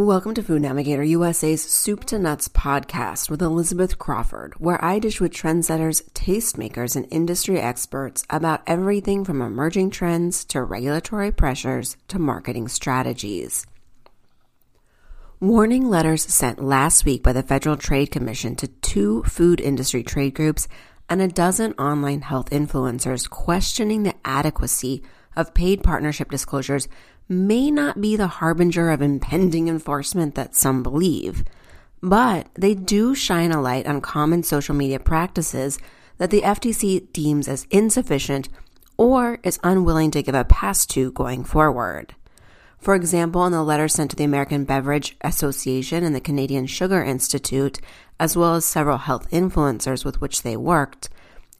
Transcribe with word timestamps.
Welcome 0.00 0.32
to 0.36 0.42
Food 0.42 0.62
Navigator 0.62 1.04
USA's 1.04 1.62
Soup 1.62 2.02
to 2.06 2.18
Nuts 2.18 2.48
podcast 2.48 3.28
with 3.28 3.42
Elizabeth 3.42 3.98
Crawford, 3.98 4.54
where 4.54 4.82
I 4.82 4.98
dish 4.98 5.20
with 5.20 5.30
trendsetters, 5.30 6.02
tastemakers, 6.12 6.96
and 6.96 7.06
industry 7.10 7.60
experts 7.60 8.24
about 8.30 8.62
everything 8.66 9.26
from 9.26 9.42
emerging 9.42 9.90
trends 9.90 10.46
to 10.46 10.62
regulatory 10.62 11.30
pressures 11.30 11.98
to 12.08 12.18
marketing 12.18 12.68
strategies. 12.68 13.66
Warning 15.38 15.90
letters 15.90 16.24
sent 16.24 16.64
last 16.64 17.04
week 17.04 17.22
by 17.22 17.34
the 17.34 17.42
Federal 17.42 17.76
Trade 17.76 18.10
Commission 18.10 18.56
to 18.56 18.68
two 18.68 19.22
food 19.24 19.60
industry 19.60 20.02
trade 20.02 20.34
groups 20.34 20.66
and 21.10 21.20
a 21.20 21.28
dozen 21.28 21.74
online 21.74 22.22
health 22.22 22.48
influencers 22.48 23.28
questioning 23.28 24.04
the 24.04 24.14
adequacy 24.24 25.02
of 25.36 25.52
paid 25.52 25.82
partnership 25.82 26.30
disclosures 26.30 26.88
may 27.30 27.70
not 27.70 28.00
be 28.00 28.16
the 28.16 28.26
harbinger 28.26 28.90
of 28.90 29.00
impending 29.00 29.68
enforcement 29.68 30.34
that 30.34 30.54
some 30.54 30.82
believe, 30.82 31.44
but 32.02 32.48
they 32.54 32.74
do 32.74 33.14
shine 33.14 33.52
a 33.52 33.60
light 33.60 33.86
on 33.86 34.00
common 34.00 34.42
social 34.42 34.74
media 34.74 34.98
practices 34.98 35.78
that 36.18 36.30
the 36.30 36.42
FTC 36.42 37.12
deems 37.12 37.46
as 37.46 37.66
insufficient 37.70 38.48
or 38.96 39.38
is 39.42 39.60
unwilling 39.62 40.10
to 40.10 40.22
give 40.22 40.34
a 40.34 40.44
pass 40.44 40.84
to 40.84 41.12
going 41.12 41.44
forward. 41.44 42.14
For 42.78 42.94
example, 42.94 43.46
in 43.46 43.52
the 43.52 43.62
letter 43.62 43.88
sent 43.88 44.10
to 44.10 44.16
the 44.16 44.24
American 44.24 44.64
Beverage 44.64 45.16
Association 45.20 46.02
and 46.02 46.14
the 46.14 46.20
Canadian 46.20 46.66
Sugar 46.66 47.02
Institute, 47.02 47.78
as 48.18 48.36
well 48.36 48.54
as 48.56 48.64
several 48.64 48.98
health 48.98 49.30
influencers 49.30 50.04
with 50.04 50.20
which 50.20 50.42
they 50.42 50.56
worked, 50.56 51.10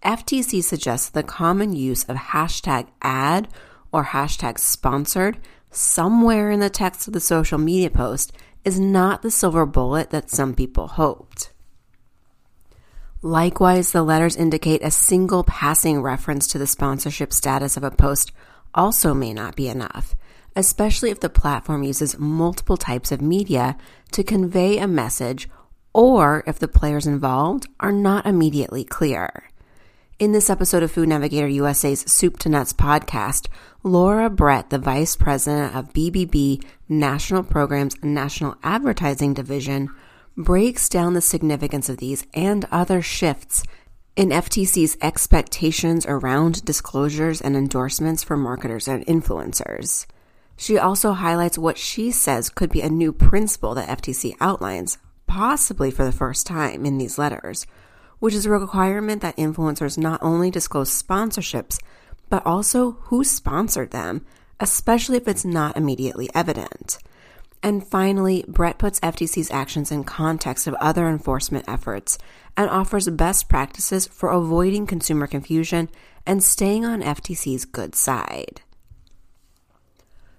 FTC 0.02 0.64
suggests 0.64 1.10
the 1.10 1.22
common 1.22 1.74
use 1.74 2.04
of 2.04 2.16
hashtag 2.16 2.88
ad 3.02 3.48
or 3.92 4.04
hashtag 4.04 4.58
sponsored 4.58 5.38
somewhere 5.70 6.50
in 6.50 6.60
the 6.60 6.70
text 6.70 7.06
of 7.06 7.12
the 7.12 7.20
social 7.20 7.58
media 7.58 7.90
post 7.90 8.32
is 8.64 8.78
not 8.78 9.22
the 9.22 9.30
silver 9.30 9.64
bullet 9.66 10.10
that 10.10 10.30
some 10.30 10.54
people 10.54 10.88
hoped. 10.88 11.52
Likewise, 13.22 13.92
the 13.92 14.02
letters 14.02 14.36
indicate 14.36 14.82
a 14.82 14.90
single 14.90 15.44
passing 15.44 16.00
reference 16.00 16.46
to 16.48 16.58
the 16.58 16.66
sponsorship 16.66 17.32
status 17.32 17.76
of 17.76 17.84
a 17.84 17.90
post 17.90 18.32
also 18.74 19.12
may 19.12 19.34
not 19.34 19.56
be 19.56 19.68
enough, 19.68 20.14
especially 20.56 21.10
if 21.10 21.20
the 21.20 21.28
platform 21.28 21.82
uses 21.82 22.18
multiple 22.18 22.76
types 22.76 23.12
of 23.12 23.20
media 23.20 23.76
to 24.12 24.24
convey 24.24 24.78
a 24.78 24.88
message 24.88 25.48
or 25.92 26.42
if 26.46 26.58
the 26.58 26.68
players 26.68 27.06
involved 27.06 27.66
are 27.78 27.92
not 27.92 28.26
immediately 28.26 28.84
clear. 28.84 29.50
In 30.18 30.32
this 30.32 30.50
episode 30.50 30.82
of 30.82 30.92
Food 30.92 31.08
Navigator 31.08 31.48
USA's 31.48 32.00
Soup 32.00 32.38
to 32.40 32.48
Nuts 32.48 32.72
podcast, 32.72 33.48
Laura 33.82 34.28
Brett, 34.28 34.68
the 34.68 34.78
Vice 34.78 35.16
President 35.16 35.74
of 35.74 35.94
BBB 35.94 36.62
National 36.86 37.42
Programs 37.42 37.96
and 38.02 38.14
National 38.14 38.54
Advertising 38.62 39.32
Division, 39.32 39.88
breaks 40.36 40.90
down 40.90 41.14
the 41.14 41.22
significance 41.22 41.88
of 41.88 41.96
these 41.96 42.26
and 42.34 42.66
other 42.70 43.00
shifts 43.00 43.62
in 44.16 44.28
FTC's 44.28 44.98
expectations 45.00 46.04
around 46.06 46.62
disclosures 46.66 47.40
and 47.40 47.56
endorsements 47.56 48.22
for 48.22 48.36
marketers 48.36 48.86
and 48.86 49.06
influencers. 49.06 50.04
She 50.58 50.76
also 50.76 51.12
highlights 51.12 51.56
what 51.56 51.78
she 51.78 52.10
says 52.10 52.50
could 52.50 52.70
be 52.70 52.82
a 52.82 52.90
new 52.90 53.14
principle 53.14 53.74
that 53.76 53.88
FTC 53.88 54.36
outlines, 54.42 54.98
possibly 55.26 55.90
for 55.90 56.04
the 56.04 56.12
first 56.12 56.46
time 56.46 56.84
in 56.84 56.98
these 56.98 57.16
letters 57.16 57.66
which 58.20 58.34
is 58.34 58.46
a 58.46 58.50
requirement 58.50 59.22
that 59.22 59.36
influencers 59.36 59.98
not 59.98 60.22
only 60.22 60.50
disclose 60.50 61.02
sponsorships, 61.02 61.78
but 62.30 62.46
also 62.46 62.92
who 63.02 63.22
sponsored 63.22 63.90
them, 63.90 64.24
especially 64.58 65.18
if 65.18 65.28
it's 65.28 65.44
not 65.44 65.76
immediately 65.76 66.30
evident. 66.34 66.98
And 67.62 67.86
finally, 67.86 68.44
Brett 68.48 68.78
puts 68.78 69.00
FTC's 69.00 69.50
actions 69.50 69.92
in 69.92 70.04
context 70.04 70.66
of 70.66 70.74
other 70.74 71.06
enforcement 71.08 71.66
efforts 71.68 72.16
and 72.56 72.70
offers 72.70 73.08
best 73.10 73.50
practices 73.50 74.06
for 74.06 74.30
avoiding 74.30 74.86
consumer 74.86 75.26
confusion 75.26 75.90
and 76.26 76.42
staying 76.42 76.86
on 76.86 77.02
FTC's 77.02 77.66
good 77.66 77.94
side. 77.94 78.62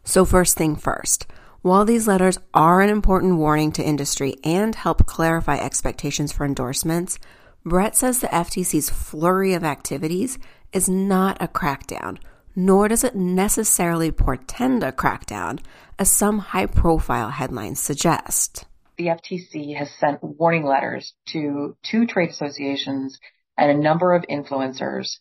So, 0.03 0.25
first 0.25 0.57
thing 0.57 0.75
first, 0.75 1.27
while 1.61 1.85
these 1.85 2.07
letters 2.07 2.39
are 2.55 2.81
an 2.81 2.89
important 2.89 3.35
warning 3.35 3.71
to 3.73 3.85
industry 3.85 4.35
and 4.43 4.73
help 4.73 5.05
clarify 5.05 5.57
expectations 5.57 6.31
for 6.31 6.43
endorsements, 6.43 7.19
Brett 7.63 7.95
says 7.95 8.19
the 8.19 8.27
FTC's 8.27 8.89
flurry 8.89 9.53
of 9.53 9.63
activities 9.63 10.39
is 10.73 10.89
not 10.89 11.37
a 11.39 11.47
crackdown, 11.47 12.17
nor 12.55 12.87
does 12.87 13.03
it 13.03 13.15
necessarily 13.15 14.11
portend 14.11 14.83
a 14.83 14.91
crackdown, 14.91 15.59
as 15.99 16.09
some 16.09 16.39
high 16.39 16.65
profile 16.65 17.29
headlines 17.29 17.79
suggest. 17.79 18.65
The 18.97 19.07
FTC 19.07 19.77
has 19.77 19.91
sent 19.99 20.23
warning 20.23 20.65
letters 20.65 21.13
to 21.29 21.77
two 21.83 22.07
trade 22.07 22.31
associations 22.31 23.19
and 23.57 23.69
a 23.69 23.79
number 23.79 24.15
of 24.15 24.23
influencers 24.23 25.17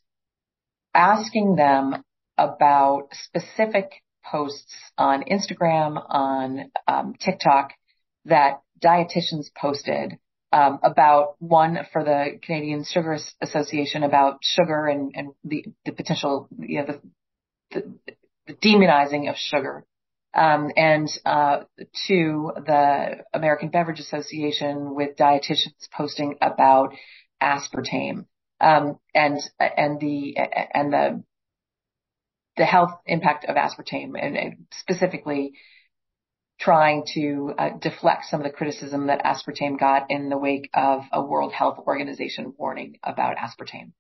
asking 0.95 1.57
them 1.57 2.03
about 2.39 3.09
specific 3.13 4.03
posts 4.25 4.75
on 4.97 5.25
Instagram, 5.25 6.03
on 6.09 6.71
um, 6.89 7.15
TikTok 7.21 7.73
that 8.25 8.61
dietitians 8.83 9.49
posted 9.55 10.19
um, 10.53 10.81
about 10.83 11.37
one 11.39 11.79
for 11.93 12.03
the 12.03 12.39
Canadian 12.43 12.85
Sugar 12.85 13.19
Association 13.41 14.03
about 14.03 14.39
sugar 14.43 14.87
and, 14.87 15.13
and 15.15 15.29
the, 15.45 15.65
the 15.85 15.93
potential, 15.93 16.49
you 16.59 16.81
know, 16.81 16.87
the, 16.87 17.01
the, 17.73 18.15
the 18.47 18.55
demonizing 18.55 19.29
of 19.31 19.37
sugar. 19.37 19.85
Um, 20.33 20.71
and, 20.77 21.09
uh, 21.25 21.61
to 22.07 22.53
the 22.55 23.25
American 23.35 23.69
Beverage 23.71 23.99
Association 23.99 24.95
with 24.95 25.17
dietitians 25.17 25.91
posting 25.93 26.37
about 26.41 26.95
aspartame, 27.43 28.27
um, 28.61 28.99
and, 29.13 29.41
and 29.59 29.99
the, 29.99 30.37
and 30.73 30.93
the, 30.93 31.25
the 32.57 32.65
health 32.65 32.93
impact 33.07 33.45
of 33.47 33.57
aspartame 33.57 34.13
and, 34.21 34.37
and 34.37 34.67
specifically 34.73 35.55
trying 36.61 37.05
to 37.15 37.55
uh, 37.59 37.71
deflect 37.81 38.27
some 38.27 38.41
of 38.41 38.45
the 38.45 38.57
criticism 38.57 39.07
that 39.07 39.25
aspartame 39.25 39.79
got 39.79 40.11
in 40.11 40.29
the 40.29 40.37
wake 40.37 40.69
of 40.75 41.03
a 41.11 41.25
World 41.25 41.53
Health 41.53 41.79
Organization 41.87 42.53
warning 42.59 42.99
about 43.03 43.37
aspartame. 43.37 43.93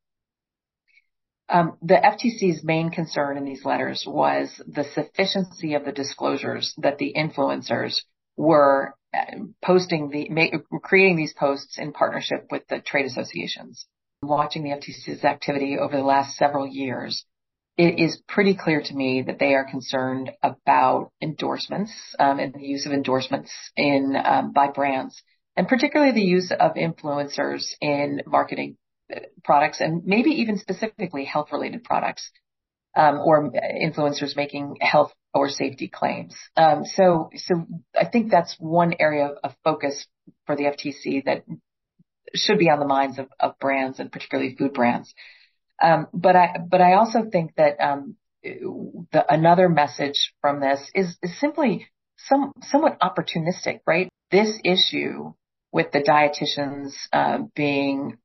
Um, 1.48 1.78
the 1.82 1.94
FTC's 1.94 2.62
main 2.62 2.90
concern 2.90 3.36
in 3.36 3.44
these 3.44 3.64
letters 3.64 4.04
was 4.06 4.60
the 4.68 4.84
sufficiency 4.84 5.74
of 5.74 5.84
the 5.84 5.90
disclosures 5.90 6.74
that 6.78 6.98
the 6.98 7.14
influencers 7.16 8.02
were 8.36 8.94
uh, 9.12 9.24
posting 9.64 10.10
the, 10.10 10.30
creating 10.82 11.16
these 11.16 11.32
posts 11.32 11.78
in 11.78 11.92
partnership 11.92 12.46
with 12.50 12.68
the 12.68 12.80
trade 12.80 13.06
associations. 13.06 13.86
Watching 14.22 14.62
the 14.62 14.70
FTC's 14.70 15.24
activity 15.24 15.78
over 15.78 15.96
the 15.96 16.04
last 16.04 16.36
several 16.36 16.68
years, 16.68 17.24
it 17.80 17.98
is 17.98 18.20
pretty 18.28 18.54
clear 18.54 18.82
to 18.82 18.94
me 18.94 19.22
that 19.22 19.38
they 19.38 19.54
are 19.54 19.64
concerned 19.64 20.30
about 20.42 21.12
endorsements 21.22 21.90
um, 22.18 22.38
and 22.38 22.52
the 22.52 22.60
use 22.60 22.84
of 22.84 22.92
endorsements 22.92 23.50
in 23.74 24.14
um, 24.22 24.52
by 24.52 24.68
brands, 24.68 25.22
and 25.56 25.66
particularly 25.66 26.12
the 26.12 26.20
use 26.20 26.52
of 26.52 26.74
influencers 26.74 27.72
in 27.80 28.20
marketing 28.26 28.76
uh, 29.10 29.20
products 29.44 29.80
and 29.80 30.02
maybe 30.04 30.30
even 30.30 30.58
specifically 30.58 31.24
health-related 31.24 31.82
products, 31.82 32.30
um, 32.94 33.18
or 33.24 33.50
influencers 33.50 34.36
making 34.36 34.76
health 34.82 35.14
or 35.32 35.48
safety 35.48 35.88
claims. 35.88 36.34
Um, 36.58 36.84
so, 36.84 37.30
so 37.34 37.64
I 37.98 38.06
think 38.06 38.30
that's 38.30 38.56
one 38.58 38.92
area 39.00 39.30
of 39.42 39.54
focus 39.64 40.06
for 40.44 40.54
the 40.54 40.64
FTC 40.64 41.24
that 41.24 41.44
should 42.34 42.58
be 42.58 42.68
on 42.68 42.78
the 42.78 42.86
minds 42.86 43.18
of, 43.18 43.28
of 43.38 43.58
brands 43.58 44.00
and 44.00 44.12
particularly 44.12 44.54
food 44.54 44.74
brands. 44.74 45.14
Um, 45.80 46.08
but 46.12 46.36
I, 46.36 46.56
but 46.68 46.80
I 46.80 46.94
also 46.94 47.28
think 47.30 47.54
that, 47.56 47.80
um, 47.80 48.16
the, 48.42 49.24
another 49.28 49.68
message 49.68 50.32
from 50.40 50.60
this 50.60 50.80
is, 50.94 51.18
is 51.22 51.38
simply 51.38 51.86
some, 52.16 52.52
somewhat 52.62 52.98
opportunistic, 53.00 53.80
right? 53.86 54.08
This 54.30 54.58
issue 54.64 55.32
with 55.72 55.92
the 55.92 56.00
dietitians, 56.00 56.94
uh, 57.12 57.44
being 57.54 58.18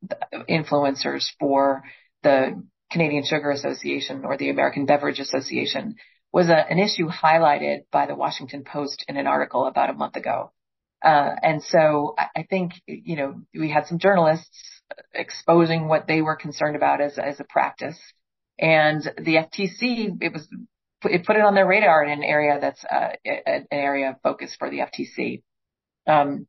influencers 0.50 1.28
for 1.40 1.84
the 2.24 2.64
Canadian 2.92 3.24
Sugar 3.26 3.52
Association 3.52 4.24
or 4.26 4.38
the 4.38 4.50
American 4.50 4.86
Beverage 4.86 5.20
Association 5.20 5.96
was 6.32 6.50
a, 6.50 6.56
an 6.70 6.80
issue 6.80 7.08
highlighted 7.10 7.86
by 7.92 8.06
the 8.06 8.16
Washington 8.16 8.64
Post 8.64 9.06
in 9.08 9.18
an 9.18 9.28
article 9.28 9.66
about 9.66 9.90
a 9.90 9.94
month 9.94 10.16
ago. 10.16 10.52
Uh, 11.04 11.36
and 11.42 11.64
so 11.64 12.16
I, 12.18 12.28
I 12.38 12.44
think, 12.44 12.74
you 12.88 13.16
know, 13.16 13.42
we 13.54 13.70
had 13.70 13.88
some 13.88 14.00
journalists 14.00 14.75
exposing 15.14 15.88
what 15.88 16.08
they 16.08 16.22
were 16.22 16.36
concerned 16.36 16.76
about 16.76 17.02
as, 17.02 17.18
as 17.18 17.40
a 17.40 17.44
practice. 17.44 17.98
And 18.58 19.02
the 19.18 19.36
FTC, 19.36 20.22
it 20.22 20.32
was, 20.32 20.48
it 21.04 21.26
put 21.26 21.36
it 21.36 21.42
on 21.42 21.56
their 21.56 21.68
radar 21.68 22.04
in 22.04 22.12
an 22.12 22.24
area 22.24 22.58
that's 22.60 22.84
uh, 22.86 23.14
an 23.46 23.68
area 23.72 24.12
of 24.12 24.16
focus 24.24 24.56
for 24.58 24.70
the 24.70 24.80
FTC. 24.80 25.44
Um, 26.08 26.48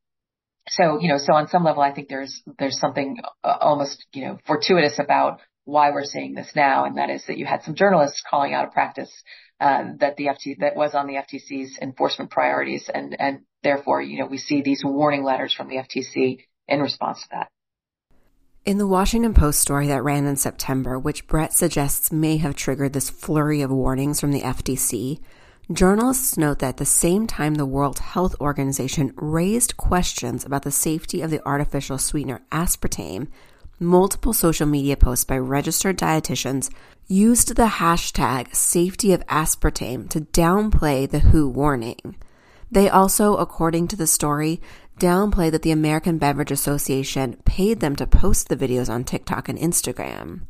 so, 0.69 1.01
you 1.01 1.09
know, 1.09 1.19
so 1.19 1.33
on 1.33 1.49
some 1.49 1.65
level, 1.65 1.83
I 1.83 1.93
think 1.93 2.09
there's, 2.09 2.43
there's 2.59 2.79
something 2.79 3.19
uh, 3.45 3.57
almost, 3.61 4.05
you 4.13 4.25
know, 4.25 4.39
fortuitous 4.47 4.99
about 4.99 5.41
why 5.67 5.91
we're 5.91 6.05
seeing 6.05 6.35
this 6.35 6.51
now, 6.55 6.85
and 6.85 6.97
that 6.97 7.11
is 7.11 7.25
that 7.27 7.39
you 7.39 7.45
had 7.45 7.63
some 7.63 7.75
journalists 7.75 8.23
calling 8.29 8.55
out 8.55 8.69
a 8.69 8.71
practice 8.71 9.11
uh, 9.61 9.83
that 9.99 10.17
the 10.17 10.27
FT 10.27 10.59
that 10.61 10.77
was 10.77 10.95
on 10.95 11.09
the 11.09 11.15
FTC's 11.15 11.79
enforcement 11.83 12.31
priorities, 12.31 12.89
and 12.93 13.17
and 13.19 13.41
therefore, 13.65 14.01
you 14.01 14.21
know, 14.21 14.27
we 14.27 14.39
see 14.39 14.63
these 14.63 14.83
warning 14.85 15.25
letters 15.25 15.53
from 15.53 15.69
the 15.69 15.77
FTC 15.77 16.39
in 16.69 16.81
response 16.81 17.21
to 17.23 17.29
that. 17.33 17.49
In 18.67 18.79
the 18.79 18.87
Washington 18.89 19.33
Post 19.33 19.61
story 19.61 19.87
that 19.87 20.03
ran 20.03 20.27
in 20.27 20.35
September, 20.35 20.99
which 20.99 21.29
Brett 21.29 21.53
suggests 21.53 22.11
may 22.11 22.39
have 22.39 22.57
triggered 22.57 22.95
this 22.95 23.09
flurry 23.09 23.63
of 23.63 23.71
warnings 23.71 24.19
from 24.19 24.33
the 24.33 24.41
FTC, 24.41 25.21
journalists 25.73 26.37
note 26.37 26.59
that 26.59 26.71
at 26.71 26.77
the 26.79 26.85
same 26.85 27.29
time 27.29 27.55
the 27.55 27.65
World 27.65 28.01
Health 28.01 28.35
Organization 28.41 29.13
raised 29.15 29.77
questions 29.77 30.45
about 30.45 30.65
the 30.65 30.73
safety 30.73 31.23
of 31.23 31.31
the 31.31 31.47
artificial 31.47 31.97
sweetener 31.97 32.43
aspartame, 32.51 33.29
multiple 33.79 34.33
social 34.33 34.67
media 34.67 34.97
posts 34.97 35.25
by 35.25 35.39
registered 35.39 35.97
dietitians 35.97 36.69
used 37.07 37.55
the 37.55 37.67
hashtag 37.67 38.53
safety 38.53 39.13
of 39.13 39.25
aspartame 39.29 40.11
to 40.11 40.23
downplay 40.23 41.09
the 41.09 41.21
WHO 41.21 41.49
warning. 41.49 42.17
They 42.69 42.89
also, 42.89 43.37
according 43.37 43.87
to 43.89 43.97
the 43.97 44.09
story, 44.09 44.61
downplay 44.99 45.51
that 45.51 45.63
the 45.63 45.71
American 45.71 46.19
Beverage 46.19 46.51
Association 46.51 47.37
paid 47.45 47.81
them 47.81 47.97
to 47.97 48.07
post 48.07 48.49
the 48.49 48.57
videos 48.57 48.89
on 48.89 49.05
TikTok 49.05 49.49
and 49.49 49.59
Instagram. 49.59 50.43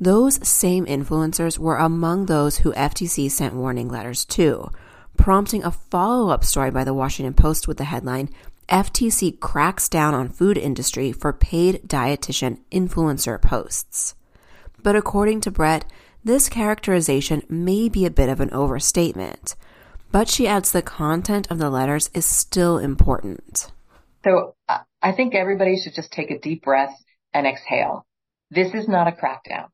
Those 0.00 0.46
same 0.46 0.86
influencers 0.86 1.58
were 1.58 1.76
among 1.76 2.26
those 2.26 2.58
who 2.58 2.72
FTC 2.72 3.30
sent 3.30 3.54
warning 3.54 3.88
letters 3.88 4.24
to, 4.26 4.70
prompting 5.16 5.62
a 5.62 5.70
follow 5.70 6.30
up 6.30 6.44
story 6.44 6.70
by 6.70 6.84
the 6.84 6.94
Washington 6.94 7.34
Post 7.34 7.68
with 7.68 7.76
the 7.76 7.84
headline 7.84 8.28
FTC 8.68 9.38
cracks 9.40 9.88
down 9.88 10.14
on 10.14 10.28
food 10.28 10.56
industry 10.56 11.12
for 11.12 11.32
paid 11.32 11.82
dietitian 11.86 12.58
influencer 12.72 13.40
posts. 13.40 14.14
But 14.82 14.96
according 14.96 15.42
to 15.42 15.50
Brett, 15.50 15.84
this 16.24 16.48
characterization 16.48 17.42
may 17.48 17.88
be 17.88 18.06
a 18.06 18.10
bit 18.10 18.28
of 18.28 18.40
an 18.40 18.50
overstatement. 18.52 19.54
But 20.14 20.28
she 20.28 20.46
adds 20.46 20.70
the 20.70 20.80
content 20.80 21.50
of 21.50 21.58
the 21.58 21.68
letters 21.68 22.08
is 22.14 22.24
still 22.24 22.78
important. 22.78 23.72
So 24.22 24.54
I 24.68 25.10
think 25.10 25.34
everybody 25.34 25.76
should 25.76 25.94
just 25.94 26.12
take 26.12 26.30
a 26.30 26.38
deep 26.38 26.62
breath 26.62 26.94
and 27.32 27.48
exhale. 27.48 28.06
This 28.48 28.72
is 28.74 28.86
not 28.86 29.08
a 29.08 29.10
crackdown. 29.10 29.70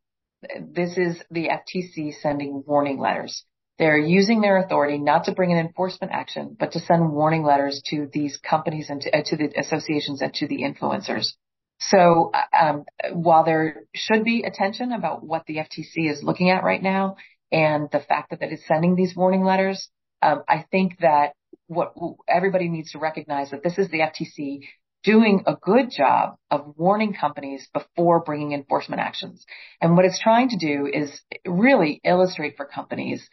This 0.59 0.97
is 0.97 1.23
the 1.31 1.51
FTC 1.51 2.15
sending 2.23 2.65
warning 2.67 2.99
letters. 2.99 3.45
They're 3.79 3.99
using 3.99 4.41
their 4.41 4.57
authority 4.57 4.97
not 4.97 5.25
to 5.25 5.33
bring 5.33 5.53
an 5.53 5.59
enforcement 5.59 6.11
action, 6.15 6.57
but 6.59 6.73
to 6.73 6.81
send 6.81 7.13
warning 7.13 7.45
letters 7.45 7.83
to 7.91 8.09
these 8.11 8.39
companies 8.39 8.89
and 8.89 9.03
to, 9.03 9.15
uh, 9.15 9.23
to 9.23 9.37
the 9.37 9.53
associations 9.59 10.23
and 10.23 10.33
to 10.33 10.49
the 10.49 10.63
influencers. 10.63 11.35
So 11.81 12.33
um, 12.59 12.85
while 13.13 13.45
there 13.45 13.83
should 13.95 14.25
be 14.25 14.45
attention 14.45 14.93
about 14.93 15.23
what 15.23 15.45
the 15.45 15.57
FTC 15.57 16.11
is 16.11 16.23
looking 16.23 16.49
at 16.49 16.65
right 16.65 16.83
now 16.83 17.17
and 17.53 17.91
the 17.93 18.01
fact 18.01 18.31
that 18.31 18.41
it 18.41 18.55
is 18.55 18.67
sending 18.67 18.95
these 18.95 19.15
warning 19.15 19.45
letters, 19.45 19.91
um, 20.23 20.43
I 20.49 20.65
think 20.71 20.99
that 21.01 21.33
what 21.67 21.95
everybody 22.29 22.69
needs 22.69 22.93
to 22.93 22.99
recognize 22.99 23.51
that 23.51 23.63
this 23.63 23.79
is 23.79 23.89
the 23.91 24.01
FTC 24.01 24.63
doing 25.03 25.45
a 25.47 25.57
good 25.57 25.91
job 25.91 26.37
of 26.51 26.75
warning 26.77 27.15
companies 27.15 27.69
before 27.73 28.21
bringing 28.21 28.53
enforcement 28.53 29.01
actions. 29.01 29.47
And 29.81 29.97
what 29.97 30.05
it's 30.05 30.21
trying 30.21 30.51
to 30.51 30.59
do 30.59 30.87
is 30.93 31.21
really 31.47 32.01
illustrate 32.05 32.57
for 32.57 32.67
companies 32.67 33.27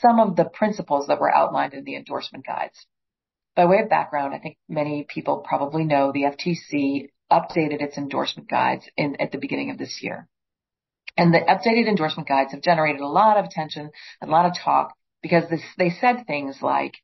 some 0.00 0.18
of 0.18 0.36
the 0.36 0.44
principles 0.44 1.06
that 1.08 1.20
were 1.20 1.32
outlined 1.32 1.74
in 1.74 1.84
the 1.84 1.96
endorsement 1.96 2.46
guides. 2.46 2.86
By 3.54 3.66
way 3.66 3.80
of 3.82 3.90
background, 3.90 4.34
I 4.34 4.38
think 4.38 4.56
many 4.68 5.04
people 5.08 5.44
probably 5.46 5.84
know 5.84 6.12
the 6.12 6.22
FTC 6.22 7.08
updated 7.30 7.82
its 7.82 7.98
endorsement 7.98 8.48
guides 8.48 8.88
in, 8.96 9.16
at 9.20 9.32
the 9.32 9.38
beginning 9.38 9.70
of 9.70 9.78
this 9.78 10.02
year. 10.02 10.28
And 11.16 11.32
the 11.32 11.40
updated 11.40 11.88
endorsement 11.88 12.28
guides 12.28 12.52
have 12.52 12.62
generated 12.62 13.00
a 13.00 13.06
lot 13.06 13.36
of 13.36 13.44
attention 13.44 13.90
a 14.22 14.26
lot 14.26 14.46
of 14.46 14.56
talk 14.58 14.94
because 15.22 15.44
this, 15.48 15.62
they 15.78 15.90
said 15.90 16.26
things 16.26 16.58
like, 16.60 16.94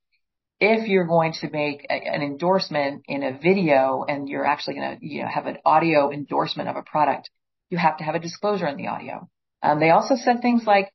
if 0.61 0.89
you're 0.89 1.07
going 1.07 1.33
to 1.41 1.51
make 1.51 1.87
a, 1.89 1.93
an 1.93 2.23
endorsement 2.23 3.05
in 3.07 3.23
a 3.23 3.39
video 3.39 4.05
and 4.07 4.29
you're 4.29 4.45
actually 4.47 4.75
going 4.75 4.99
to 4.99 5.07
you 5.07 5.23
know, 5.23 5.29
have 5.29 5.47
an 5.47 5.59
audio 5.65 6.11
endorsement 6.11 6.69
of 6.69 6.77
a 6.77 6.83
product, 6.83 7.31
you 7.71 7.79
have 7.79 7.99
to 7.99 8.05
have 8.05 8.15
a 8.15 8.21
disclosure 8.21 8.67
in 8.67 8.77
the 8.77 8.89
audio. 8.89 9.29
Um, 9.63 9.81
they 9.81 9.91
also 9.91 10.17
said 10.17 10.41
things 10.41 10.65
like 10.67 10.93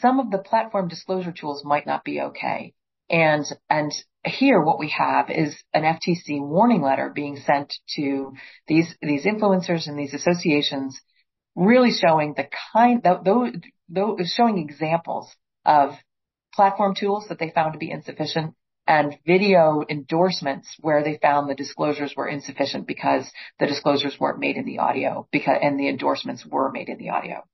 some 0.00 0.20
of 0.20 0.30
the 0.30 0.38
platform 0.38 0.88
disclosure 0.88 1.32
tools 1.32 1.64
might 1.64 1.86
not 1.86 2.04
be 2.04 2.20
okay. 2.20 2.74
And, 3.10 3.44
and 3.70 3.92
here 4.24 4.60
what 4.60 4.78
we 4.78 4.90
have 4.90 5.30
is 5.30 5.56
an 5.72 5.82
FTC 5.82 6.40
warning 6.46 6.82
letter 6.82 7.10
being 7.14 7.36
sent 7.36 7.72
to 7.96 8.34
these, 8.66 8.94
these 9.00 9.24
influencers 9.24 9.86
and 9.86 9.98
these 9.98 10.12
associations 10.12 11.00
really 11.54 11.92
showing 11.92 12.34
the 12.36 12.48
kind, 12.72 13.02
those, 13.02 13.52
those, 13.88 14.32
showing 14.36 14.58
examples 14.58 15.34
of 15.64 15.92
platform 16.58 16.92
tools 16.92 17.26
that 17.28 17.38
they 17.38 17.52
found 17.54 17.72
to 17.72 17.78
be 17.78 17.88
insufficient 17.88 18.52
and 18.88 19.16
video 19.24 19.84
endorsements 19.88 20.66
where 20.80 21.04
they 21.04 21.16
found 21.22 21.48
the 21.48 21.54
disclosures 21.54 22.14
were 22.16 22.26
insufficient 22.26 22.84
because 22.84 23.30
the 23.60 23.66
disclosures 23.68 24.18
weren't 24.18 24.40
made 24.40 24.56
in 24.56 24.64
the 24.64 24.80
audio 24.80 25.28
because, 25.30 25.58
and 25.62 25.78
the 25.78 25.88
endorsements 25.88 26.44
were 26.44 26.72
made 26.72 26.88
in 26.88 26.98
the 26.98 27.10
audio. 27.10 27.44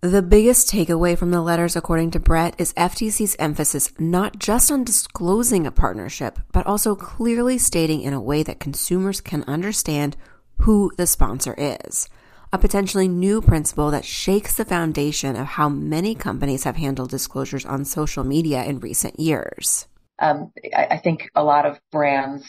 The 0.00 0.22
biggest 0.22 0.72
takeaway 0.72 1.18
from 1.18 1.32
the 1.32 1.42
letters, 1.42 1.76
according 1.76 2.12
to 2.12 2.20
Brett, 2.20 2.58
is 2.58 2.72
FTC's 2.72 3.36
emphasis 3.38 3.92
not 3.98 4.38
just 4.38 4.72
on 4.72 4.84
disclosing 4.84 5.66
a 5.66 5.70
partnership, 5.70 6.38
but 6.50 6.66
also 6.66 6.94
clearly 6.94 7.58
stating 7.58 8.00
in 8.00 8.14
a 8.14 8.22
way 8.22 8.42
that 8.42 8.58
consumers 8.58 9.20
can 9.20 9.44
understand 9.46 10.16
who 10.60 10.90
the 10.96 11.06
sponsor 11.06 11.54
is. 11.58 12.08
A 12.50 12.56
potentially 12.56 13.08
new 13.08 13.42
principle 13.42 13.90
that 13.90 14.06
shakes 14.06 14.56
the 14.56 14.64
foundation 14.64 15.36
of 15.36 15.46
how 15.46 15.68
many 15.68 16.14
companies 16.14 16.64
have 16.64 16.76
handled 16.76 17.10
disclosures 17.10 17.66
on 17.66 17.84
social 17.84 18.24
media 18.24 18.64
in 18.64 18.80
recent 18.80 19.20
years. 19.20 19.86
Um, 20.18 20.52
I, 20.74 20.96
think 20.96 21.30
a 21.34 21.44
lot 21.44 21.66
of 21.66 21.78
brands 21.92 22.46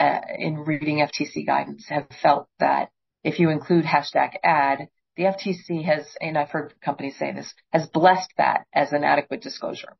uh, 0.00 0.18
in 0.36 0.56
reading 0.56 0.98
FTC 0.98 1.46
guidance 1.46 1.86
have 1.88 2.08
felt 2.20 2.48
that 2.58 2.90
if 3.22 3.38
you 3.38 3.50
include 3.50 3.84
hashtag 3.84 4.32
ad, 4.42 4.88
the 5.16 5.24
FTC 5.24 5.84
has, 5.84 6.04
and 6.20 6.36
I've 6.36 6.50
heard 6.50 6.74
companies 6.84 7.16
say 7.16 7.32
this, 7.32 7.54
has 7.72 7.86
blessed 7.86 8.32
that 8.38 8.66
as 8.74 8.92
an 8.92 9.04
adequate 9.04 9.40
disclosure. 9.40 9.96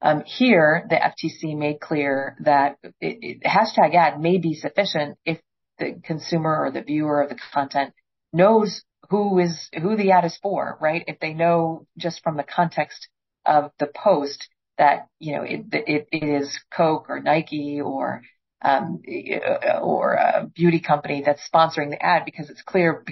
Um, 0.00 0.22
here, 0.24 0.86
the 0.88 0.96
FTC 0.96 1.54
made 1.56 1.80
clear 1.80 2.34
that 2.44 2.78
it, 2.82 3.18
it, 3.20 3.42
hashtag 3.42 3.94
ad 3.94 4.18
may 4.20 4.38
be 4.38 4.54
sufficient 4.54 5.18
if 5.26 5.38
the 5.78 6.00
consumer 6.02 6.64
or 6.64 6.70
the 6.70 6.82
viewer 6.82 7.20
of 7.20 7.28
the 7.28 7.38
content 7.52 7.92
knows 8.32 8.82
who 9.10 9.38
is 9.38 9.68
who 9.80 9.96
the 9.96 10.12
ad 10.12 10.24
is 10.24 10.38
for, 10.42 10.78
right? 10.80 11.04
If 11.06 11.18
they 11.18 11.34
know 11.34 11.86
just 11.98 12.22
from 12.22 12.36
the 12.36 12.44
context 12.44 13.08
of 13.44 13.72
the 13.78 13.86
post 13.86 14.48
that, 14.78 15.08
you 15.18 15.36
know, 15.36 15.42
it, 15.42 15.66
it, 15.72 16.08
it 16.10 16.24
is 16.24 16.58
Coke 16.74 17.06
or 17.08 17.20
Nike 17.20 17.80
or, 17.80 18.22
um, 18.62 19.02
or 19.82 20.14
a 20.14 20.46
beauty 20.54 20.80
company 20.80 21.22
that's 21.24 21.48
sponsoring 21.52 21.90
the 21.90 22.02
ad 22.02 22.24
because 22.24 22.50
it's 22.50 22.62
clear 22.62 23.04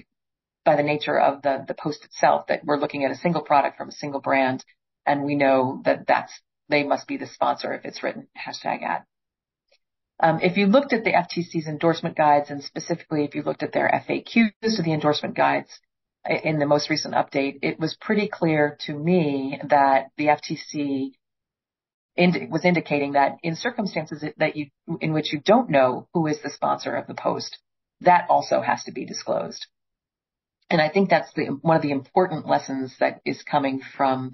by 0.64 0.76
the 0.76 0.82
nature 0.82 1.18
of 1.18 1.42
the, 1.42 1.64
the 1.66 1.74
post 1.74 2.04
itself 2.04 2.46
that 2.48 2.64
we're 2.64 2.78
looking 2.78 3.04
at 3.04 3.10
a 3.10 3.16
single 3.16 3.42
product 3.42 3.76
from 3.76 3.88
a 3.88 3.92
single 3.92 4.20
brand 4.20 4.64
and 5.04 5.24
we 5.24 5.34
know 5.34 5.82
that 5.84 6.06
that's, 6.06 6.32
they 6.68 6.84
must 6.84 7.08
be 7.08 7.16
the 7.16 7.26
sponsor 7.26 7.72
if 7.72 7.84
it's 7.84 8.02
written 8.02 8.28
hashtag 8.36 8.82
ad. 8.82 9.02
Um, 10.20 10.40
if 10.42 10.56
you 10.56 10.66
looked 10.66 10.92
at 10.92 11.04
the 11.04 11.12
FTC's 11.12 11.68
endorsement 11.68 12.16
guides 12.16 12.50
and 12.50 12.62
specifically 12.62 13.24
if 13.24 13.34
you 13.34 13.42
looked 13.42 13.62
at 13.62 13.72
their 13.72 13.88
FAQs 13.88 14.76
to 14.76 14.82
the 14.82 14.92
endorsement 14.92 15.36
guides 15.36 15.80
in 16.28 16.58
the 16.58 16.66
most 16.66 16.90
recent 16.90 17.14
update, 17.14 17.60
it 17.62 17.78
was 17.78 17.96
pretty 18.00 18.28
clear 18.28 18.76
to 18.86 18.94
me 18.94 19.60
that 19.68 20.08
the 20.16 20.26
FTC 20.26 21.12
was 22.50 22.64
indicating 22.64 23.12
that 23.12 23.36
in 23.44 23.54
circumstances 23.54 24.24
that 24.38 24.56
you, 24.56 24.66
in 25.00 25.12
which 25.12 25.32
you 25.32 25.40
don't 25.40 25.70
know 25.70 26.08
who 26.12 26.26
is 26.26 26.42
the 26.42 26.50
sponsor 26.50 26.96
of 26.96 27.06
the 27.06 27.14
post, 27.14 27.58
that 28.00 28.26
also 28.28 28.60
has 28.60 28.82
to 28.84 28.92
be 28.92 29.04
disclosed. 29.04 29.66
And 30.68 30.80
I 30.80 30.88
think 30.88 31.10
that's 31.10 31.32
the, 31.34 31.46
one 31.46 31.76
of 31.76 31.82
the 31.82 31.92
important 31.92 32.46
lessons 32.46 32.94
that 32.98 33.20
is 33.24 33.42
coming 33.42 33.80
from 33.96 34.32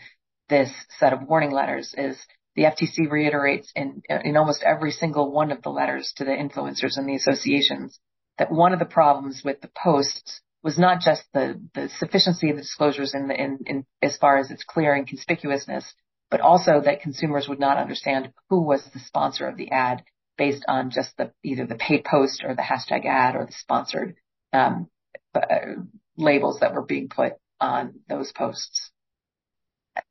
this 0.49 0.73
set 0.99 1.13
of 1.13 1.29
warning 1.29 1.51
letters 1.51 1.95
is 1.97 2.19
the 2.57 2.65
FTC 2.65 3.11
reiterates 3.11 3.73
in, 3.75 4.03
in 4.09 4.37
almost 4.37 4.63
every 4.63 4.91
single 4.91 5.33
one 5.33 5.51
of 5.51 5.63
the 5.63 5.71
letters 5.71 6.13
to 6.17 6.25
the 6.25 6.31
influencers 6.31 6.97
and 6.97 7.09
the 7.09 7.17
associations 7.17 7.99
that 8.39 8.51
one 8.51 8.73
of 8.73 8.79
the 8.79 8.85
problems 8.85 9.43
with 9.45 9.61
the 9.61 9.71
posts 9.83 10.41
was 10.63 10.79
not 10.79 11.01
just 11.01 11.23
the, 11.33 11.61
the 11.75 11.91
sufficiency 11.99 12.51
of 12.51 12.57
the 12.57 12.63
disclosures 12.63 13.15
in, 13.15 13.29
the, 13.29 13.35
in, 13.35 13.59
in 13.67 13.87
as 14.03 14.17
far 14.17 14.39
as 14.39 14.51
its 14.51 14.65
clear 14.65 14.95
and 14.95 15.07
conspicuousness, 15.07 15.85
but 16.31 16.41
also 16.41 16.81
that 16.81 17.03
consumers 17.03 17.49
would 17.49 17.61
not 17.61 17.77
understand 17.77 18.33
who 18.49 18.63
was 18.63 18.83
the 18.93 18.99
sponsor 19.01 19.47
of 19.47 19.57
the 19.57 19.71
ad 19.71 20.03
based 20.37 20.65
on 20.67 20.91
just 20.91 21.17
the 21.17 21.31
either 21.45 21.67
the 21.67 21.77
paid 21.77 22.05
post 22.05 22.43
or 22.45 22.55
the 22.55 22.63
hashtag 22.63 23.05
ad 23.05 23.37
or 23.37 23.47
the 23.47 23.53
sponsored 23.53 24.17
um, 24.53 24.89
uh, 25.35 25.41
labels 26.17 26.61
that 26.61 26.75
were 26.75 26.85
being 26.85 27.09
put 27.09 27.35
on 27.61 28.01
those 28.09 28.33
posts. 28.33 28.91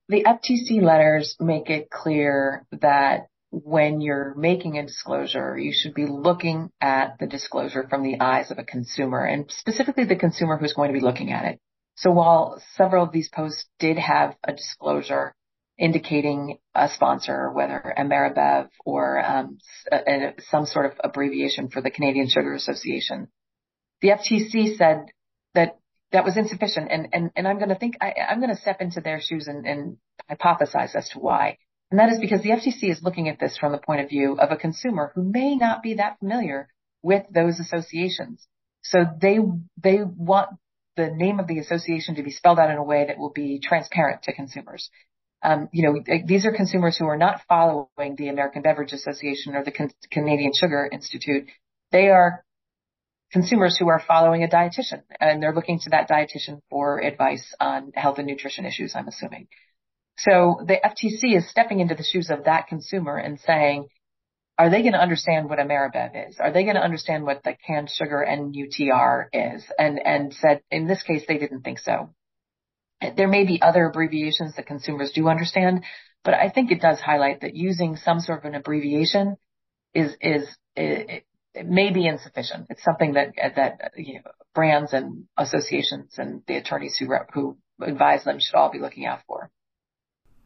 The 0.10 0.24
FTC 0.24 0.82
letters 0.82 1.36
make 1.40 1.70
it 1.70 1.90
clear 1.90 2.66
that 2.72 3.28
when 3.52 4.02
you're 4.02 4.34
making 4.36 4.78
a 4.78 4.86
disclosure, 4.86 5.58
you 5.58 5.72
should 5.72 5.94
be 5.94 6.08
looking 6.08 6.72
at 6.82 7.20
the 7.20 7.28
disclosure 7.28 7.88
from 7.88 8.04
the 8.04 8.20
eyes 8.20 8.50
of 8.50 8.58
a 8.58 8.64
consumer 8.64 9.24
and 9.24 9.52
specifically 9.52 10.06
the 10.06 10.16
consumer 10.16 10.58
who's 10.58 10.74
going 10.74 10.90
to 10.92 11.00
be 11.00 11.06
looking 11.06 11.32
at 11.32 11.46
it. 11.46 11.60
So 11.96 12.12
while 12.12 12.62
several 12.76 13.04
of 13.06 13.12
these 13.12 13.30
posts 13.30 13.66
did 13.80 14.00
have 14.00 14.36
a 14.44 14.54
disclosure 14.54 15.36
indicating 15.78 16.58
a 16.74 16.90
sponsor, 16.90 17.52
whether 17.52 17.94
Ameribev 17.98 18.70
or 18.86 19.24
um, 19.24 19.60
a, 19.92 19.98
a, 19.98 20.34
some 20.50 20.66
sort 20.66 20.88
of 20.88 20.94
abbreviation 21.04 21.70
for 21.70 21.82
the 21.82 21.92
Canadian 21.92 22.28
Sugar 22.28 22.54
Association, 22.54 23.28
the 24.02 24.10
FTC 24.10 24.76
said 24.78 25.06
that 26.14 26.24
was 26.24 26.38
insufficient. 26.38 26.90
And, 26.92 27.10
and, 27.12 27.32
and 27.36 27.48
I'm 27.48 27.58
going 27.58 27.70
to 27.70 27.76
think, 27.76 27.98
I, 28.00 28.14
am 28.30 28.40
going 28.40 28.56
to 28.56 28.62
step 28.62 28.82
into 28.82 29.02
their 29.02 29.20
shoes 29.20 29.48
and, 29.48 29.66
and 29.66 29.98
hypothesize 30.32 30.96
as 30.96 31.10
to 31.10 31.20
why. 31.20 31.58
And 31.92 32.00
that 32.00 32.12
is 32.12 32.20
because 32.20 32.42
the 32.42 32.52
FTC 32.52 32.90
is 32.90 33.04
looking 33.04 33.28
at 33.28 33.40
this 33.40 33.58
from 33.58 33.72
the 33.72 33.80
point 33.80 34.02
of 34.02 34.10
view 34.10 34.38
of 34.40 34.52
a 34.52 34.56
consumer 34.56 35.12
who 35.16 35.24
may 35.24 35.56
not 35.56 35.84
be 35.84 35.96
that 35.96 36.20
familiar 36.20 36.70
with 37.02 37.24
those 37.34 37.60
associations. 37.60 38.48
So 38.84 39.00
they, 39.20 39.40
they 39.82 40.00
want 40.04 40.50
the 40.96 41.10
name 41.10 41.40
of 41.40 41.48
the 41.48 41.60
association 41.60 42.16
to 42.16 42.24
be 42.24 42.32
spelled 42.32 42.60
out 42.60 42.70
in 42.70 42.78
a 42.78 42.84
way 42.84 43.06
that 43.08 43.18
will 43.18 43.32
be 43.32 43.60
transparent 43.60 44.24
to 44.24 44.34
consumers. 44.34 44.90
Um, 45.42 45.68
you 45.74 45.84
know, 45.84 46.20
these 46.26 46.46
are 46.46 46.54
consumers 46.54 46.96
who 46.96 47.06
are 47.06 47.18
not 47.18 47.42
following 47.50 48.16
the 48.18 48.30
American 48.30 48.62
Beverage 48.62 48.94
Association 48.94 49.56
or 49.56 49.64
the 49.64 49.72
Can- 49.72 49.92
Canadian 50.12 50.54
Sugar 50.54 50.88
Institute. 50.92 51.50
They 51.92 52.08
are 52.10 52.46
consumers 53.34 53.76
who 53.78 53.90
are 53.90 54.00
following 54.00 54.44
a 54.44 54.48
dietitian 54.48 55.02
and 55.20 55.42
they're 55.42 55.54
looking 55.54 55.80
to 55.80 55.90
that 55.90 56.08
dietitian 56.08 56.62
for 56.70 57.00
advice 57.00 57.54
on 57.60 57.92
health 57.96 58.20
and 58.20 58.28
nutrition 58.28 58.66
issues, 58.66 58.94
I'm 58.96 59.08
assuming. 59.08 59.48
So 60.20 60.62
the 60.66 60.76
FTC 60.76 61.36
is 61.36 61.50
stepping 61.50 61.80
into 61.80 61.96
the 61.96 62.04
shoes 62.04 62.30
of 62.30 62.46
that 62.46 62.68
consumer 62.68 63.18
and 63.18 63.40
saying, 63.40 63.88
are 64.60 64.70
they 64.70 64.82
going 64.82 64.94
to 64.94 65.02
understand 65.02 65.50
what 65.50 65.58
Ameribev 65.58 66.30
is? 66.30 66.38
Are 66.40 66.52
they 66.52 66.64
going 66.64 66.76
to 66.76 66.84
understand 66.84 67.24
what 67.24 67.44
the 67.44 67.56
canned 67.66 67.90
sugar 67.90 68.24
NUTR 68.30 69.26
is? 69.34 69.66
And, 69.80 70.00
and 70.06 70.32
said, 70.32 70.62
in 70.70 70.86
this 70.86 71.02
case, 71.02 71.24
they 71.28 71.40
didn't 71.40 71.64
think 71.64 71.80
so. 71.80 72.14
There 73.18 73.28
may 73.28 73.46
be 73.46 73.62
other 73.62 73.86
abbreviations 73.86 74.56
that 74.56 74.68
consumers 74.68 75.12
do 75.12 75.28
understand, 75.28 75.84
but 76.24 76.36
I 76.36 76.52
think 76.52 76.72
it 76.72 76.82
does 76.82 77.00
highlight 77.00 77.42
that 77.42 77.56
using 77.56 77.98
some 77.98 78.20
sort 78.20 78.40
of 78.40 78.46
an 78.46 78.56
abbreviation 78.56 79.38
is, 79.96 80.16
is, 80.22 80.48
it 81.54 81.68
may 81.68 81.92
be 81.92 82.08
insufficient. 82.08 82.68
It's 82.70 82.84
something 82.84 83.14
that, 83.14 83.34
that, 83.56 83.92
you 83.96 84.16
know, 84.16 84.32
brands 84.56 84.94
and 84.94 85.26
associations 85.38 86.16
and 86.18 86.42
the 86.48 86.56
attorneys 86.58 86.98
who, 86.98 87.08
who 87.34 87.58
advise 87.82 88.24
them 88.24 88.40
should 88.40 88.56
all 88.56 88.72
be 88.72 88.80
looking 88.80 89.06
out 89.06 89.22
for. 89.28 89.50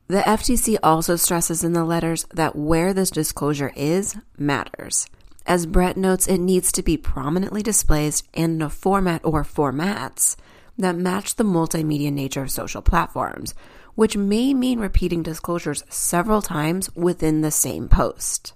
The 0.07 0.19
FTC 0.19 0.77
also 0.81 1.17
stresses 1.17 1.63
in 1.63 1.73
the 1.73 1.83
letters 1.83 2.25
that 2.33 2.55
where 2.55 2.93
this 2.93 3.11
disclosure 3.11 3.73
is 3.75 4.15
matters. 4.37 5.07
As 5.45 5.65
Brett 5.65 5.97
notes, 5.97 6.27
it 6.27 6.39
needs 6.39 6.71
to 6.73 6.83
be 6.83 6.97
prominently 6.97 7.61
displayed 7.61 8.15
in 8.33 8.61
a 8.61 8.69
format 8.69 9.21
or 9.23 9.43
formats 9.43 10.35
that 10.77 10.95
match 10.95 11.35
the 11.35 11.43
multimedia 11.43 12.11
nature 12.11 12.43
of 12.43 12.51
social 12.51 12.81
platforms, 12.81 13.53
which 13.95 14.15
may 14.15 14.53
mean 14.53 14.79
repeating 14.79 15.23
disclosures 15.23 15.83
several 15.89 16.41
times 16.41 16.93
within 16.95 17.41
the 17.41 17.51
same 17.51 17.89
post. 17.89 18.53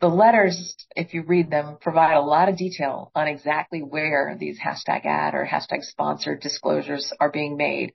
The 0.00 0.08
letters, 0.08 0.74
if 0.96 1.12
you 1.12 1.22
read 1.22 1.50
them, 1.50 1.76
provide 1.80 2.14
a 2.14 2.20
lot 2.22 2.48
of 2.48 2.56
detail 2.56 3.10
on 3.14 3.28
exactly 3.28 3.80
where 3.80 4.36
these 4.38 4.58
hashtag 4.58 5.04
ad 5.04 5.34
or 5.34 5.46
hashtag 5.46 5.82
sponsored 5.82 6.40
disclosures 6.40 7.12
are 7.20 7.30
being 7.30 7.56
made 7.56 7.92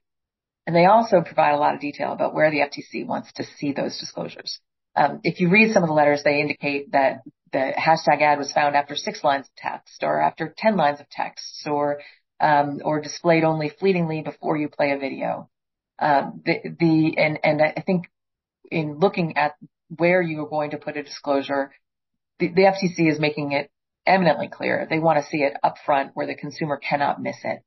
and 0.66 0.74
they 0.74 0.86
also 0.86 1.20
provide 1.20 1.52
a 1.52 1.58
lot 1.58 1.74
of 1.74 1.80
detail 1.80 2.12
about 2.12 2.34
where 2.34 2.50
the 2.50 2.58
FTC 2.58 3.06
wants 3.06 3.32
to 3.34 3.44
see 3.44 3.72
those 3.72 3.98
disclosures. 3.98 4.58
Um, 4.96 5.20
if 5.22 5.40
you 5.40 5.48
read 5.48 5.72
some 5.72 5.82
of 5.82 5.88
the 5.88 5.94
letters, 5.94 6.22
they 6.24 6.40
indicate 6.40 6.92
that 6.92 7.20
the 7.52 7.72
hashtag 7.78 8.20
ad 8.20 8.38
was 8.38 8.50
found 8.50 8.74
after 8.74 8.96
six 8.96 9.22
lines 9.22 9.46
of 9.46 9.54
text 9.56 10.02
or 10.02 10.20
after 10.20 10.52
10 10.56 10.76
lines 10.76 11.00
of 11.00 11.08
text 11.08 11.66
or, 11.66 12.00
um, 12.40 12.80
or 12.84 13.00
displayed 13.00 13.44
only 13.44 13.68
fleetingly 13.68 14.22
before 14.22 14.56
you 14.56 14.68
play 14.68 14.90
a 14.90 14.98
video. 14.98 15.48
Um, 15.98 16.42
the, 16.44 16.58
the, 16.80 17.16
and, 17.16 17.38
and 17.44 17.62
I 17.62 17.82
think 17.86 18.06
in 18.70 18.98
looking 18.98 19.36
at 19.36 19.54
where 19.96 20.20
you 20.20 20.42
are 20.42 20.48
going 20.48 20.72
to 20.72 20.78
put 20.78 20.96
a 20.96 21.02
disclosure, 21.04 21.70
the, 22.38 22.48
the 22.48 22.62
FTC 22.62 23.10
is 23.10 23.18
making 23.18 23.52
it 23.52 23.70
eminently 24.06 24.48
clear. 24.48 24.86
They 24.88 24.98
want 24.98 25.22
to 25.22 25.28
see 25.28 25.38
it 25.38 25.54
up 25.62 25.76
front 25.84 26.12
where 26.14 26.26
the 26.26 26.34
consumer 26.34 26.76
cannot 26.76 27.20
miss 27.20 27.36
it. 27.44 27.60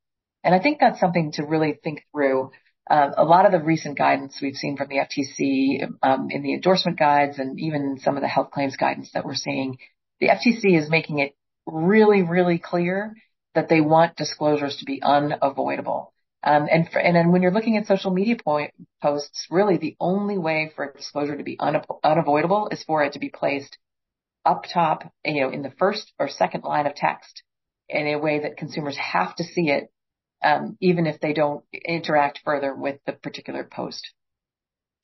And 0.43 0.55
I 0.55 0.59
think 0.59 0.79
that's 0.79 0.99
something 0.99 1.33
to 1.33 1.43
really 1.43 1.77
think 1.83 2.05
through 2.11 2.51
uh, 2.89 3.11
a 3.17 3.23
lot 3.23 3.45
of 3.45 3.51
the 3.51 3.59
recent 3.59 3.97
guidance 3.97 4.39
we've 4.41 4.55
seen 4.55 4.77
from 4.77 4.88
the 4.88 4.95
FTC 4.95 5.89
um, 6.01 6.29
in 6.31 6.41
the 6.41 6.53
endorsement 6.53 6.97
guides 6.97 7.38
and 7.38 7.59
even 7.59 7.99
some 8.01 8.15
of 8.15 8.21
the 8.21 8.27
health 8.27 8.51
claims 8.51 8.77
guidance 8.77 9.11
that 9.13 9.25
we're 9.25 9.35
seeing, 9.35 9.77
the 10.19 10.27
FTC 10.27 10.77
is 10.77 10.89
making 10.89 11.19
it 11.19 11.35
really, 11.67 12.23
really 12.23 12.57
clear 12.57 13.13
that 13.53 13.69
they 13.69 13.81
want 13.81 14.15
disclosures 14.15 14.77
to 14.77 14.85
be 14.85 15.01
unavoidable. 15.03 16.13
Um, 16.41 16.67
and, 16.71 16.89
for, 16.89 16.99
and 16.99 17.33
when 17.33 17.41
you're 17.41 17.51
looking 17.51 17.75
at 17.77 17.85
social 17.85 18.11
media 18.11 18.38
point, 18.41 18.71
posts, 19.01 19.47
really 19.51 19.77
the 19.77 19.97
only 19.99 20.38
way 20.38 20.71
for 20.75 20.85
a 20.85 20.93
disclosure 20.93 21.35
to 21.35 21.43
be 21.43 21.57
un, 21.59 21.81
unavoidable 22.03 22.69
is 22.71 22.83
for 22.83 23.03
it 23.03 23.13
to 23.13 23.19
be 23.19 23.29
placed 23.29 23.77
up 24.50 24.65
top, 24.74 25.03
you 25.24 25.41
know, 25.41 25.50
in 25.50 25.62
the 25.62 25.74
first 25.77 26.12
or 26.20 26.27
second 26.27 26.63
line 26.63 26.88
of 26.88 26.96
text 26.96 27.44
in 27.88 28.08
a 28.08 28.20
way 28.20 28.39
that 28.39 28.58
consumers 28.58 28.98
have 28.98 29.36
to 29.36 29.44
see 29.44 29.70
it 29.70 29.89
um, 30.44 30.77
even 30.79 31.06
if 31.06 31.20
they 31.20 31.34
don't 31.34 31.63
interact 31.86 32.41
further 32.46 32.74
with 32.74 33.00
the 33.06 33.13
particular 33.13 33.68
post. 33.70 34.12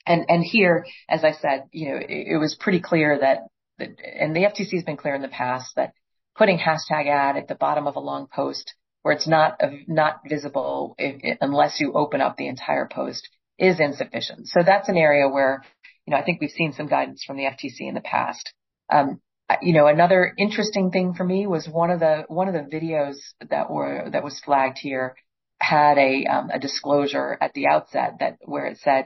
And 0.05 0.25
and 0.29 0.43
here, 0.43 0.85
as 1.09 1.23
I 1.23 1.31
said, 1.31 1.65
you 1.71 1.89
know, 1.89 1.97
it, 1.97 2.27
it 2.33 2.37
was 2.37 2.55
pretty 2.59 2.79
clear 2.79 3.19
that, 3.19 3.39
that, 3.79 3.89
and 4.19 4.35
the 4.35 4.41
FTC 4.41 4.71
has 4.73 4.83
been 4.83 4.97
clear 4.97 5.15
in 5.15 5.21
the 5.21 5.27
past 5.27 5.75
that 5.75 5.93
putting 6.37 6.59
hashtag 6.59 7.07
ad 7.07 7.37
at 7.37 7.47
the 7.47 7.55
bottom 7.55 7.87
of 7.87 7.95
a 7.95 7.99
long 7.99 8.27
post 8.33 8.75
where 9.01 9.13
it's 9.13 9.27
not 9.27 9.59
not 9.87 10.21
visible 10.27 10.95
if, 10.97 11.37
unless 11.41 11.79
you 11.79 11.93
open 11.93 12.21
up 12.21 12.37
the 12.37 12.47
entire 12.47 12.87
post 12.91 13.27
is 13.57 13.79
insufficient. 13.79 14.47
So 14.47 14.61
that's 14.63 14.89
an 14.89 14.97
area 14.97 15.27
where, 15.27 15.63
you 16.05 16.11
know, 16.11 16.17
I 16.17 16.23
think 16.23 16.39
we've 16.39 16.51
seen 16.51 16.73
some 16.73 16.87
guidance 16.87 17.23
from 17.23 17.37
the 17.37 17.43
FTC 17.43 17.81
in 17.81 17.95
the 17.95 18.01
past. 18.01 18.53
Um, 18.91 19.21
you 19.61 19.73
know, 19.73 19.87
another 19.87 20.33
interesting 20.37 20.91
thing 20.91 21.13
for 21.13 21.23
me 21.23 21.45
was 21.45 21.67
one 21.67 21.91
of 21.91 21.99
the 21.99 22.23
one 22.27 22.47
of 22.47 22.53
the 22.53 22.77
videos 22.77 23.15
that 23.49 23.69
were 23.69 24.09
that 24.11 24.23
was 24.23 24.39
flagged 24.39 24.77
here 24.79 25.15
had 25.59 25.97
a 25.97 26.25
um, 26.25 26.49
a 26.51 26.59
disclosure 26.59 27.37
at 27.39 27.53
the 27.53 27.67
outset 27.67 28.15
that 28.19 28.37
where 28.43 28.65
it 28.65 28.79
said 28.79 29.05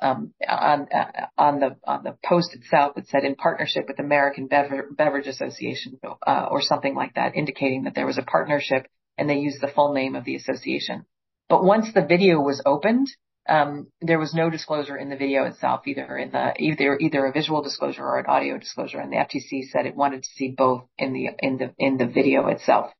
um, 0.00 0.32
on 0.48 0.88
uh, 0.92 1.26
on 1.36 1.60
the 1.60 1.76
on 1.84 2.04
the 2.04 2.16
post 2.24 2.54
itself 2.54 2.96
it 2.96 3.08
said 3.08 3.24
in 3.24 3.34
partnership 3.34 3.86
with 3.88 3.98
American 3.98 4.46
Bever- 4.46 4.88
Beverage 4.96 5.26
Association 5.26 5.98
uh, 6.26 6.46
or 6.50 6.62
something 6.62 6.94
like 6.94 7.14
that, 7.14 7.34
indicating 7.34 7.84
that 7.84 7.94
there 7.94 8.06
was 8.06 8.18
a 8.18 8.22
partnership 8.22 8.86
and 9.18 9.28
they 9.28 9.38
used 9.38 9.60
the 9.60 9.68
full 9.68 9.92
name 9.92 10.14
of 10.14 10.24
the 10.24 10.36
association. 10.36 11.06
But 11.48 11.64
once 11.64 11.92
the 11.92 12.06
video 12.06 12.40
was 12.40 12.62
opened, 12.64 13.08
um, 13.48 13.88
there 14.00 14.18
was 14.18 14.34
no 14.34 14.50
disclosure 14.50 14.96
in 14.96 15.10
the 15.10 15.16
video 15.16 15.44
itself, 15.44 15.86
either 15.86 16.16
in 16.16 16.30
the 16.30 16.54
either 16.58 16.96
either 17.00 17.26
a 17.26 17.32
visual 17.32 17.62
disclosure 17.62 18.04
or 18.04 18.18
an 18.18 18.26
audio 18.26 18.58
disclosure, 18.58 18.98
and 18.98 19.12
the 19.12 19.16
FTC 19.16 19.68
said 19.70 19.86
it 19.86 19.96
wanted 19.96 20.22
to 20.22 20.28
see 20.34 20.54
both 20.56 20.84
in 20.96 21.12
the 21.12 21.30
in 21.40 21.58
the 21.58 21.74
in 21.78 21.96
the 21.98 22.06
video 22.06 22.46
itself. 22.48 22.92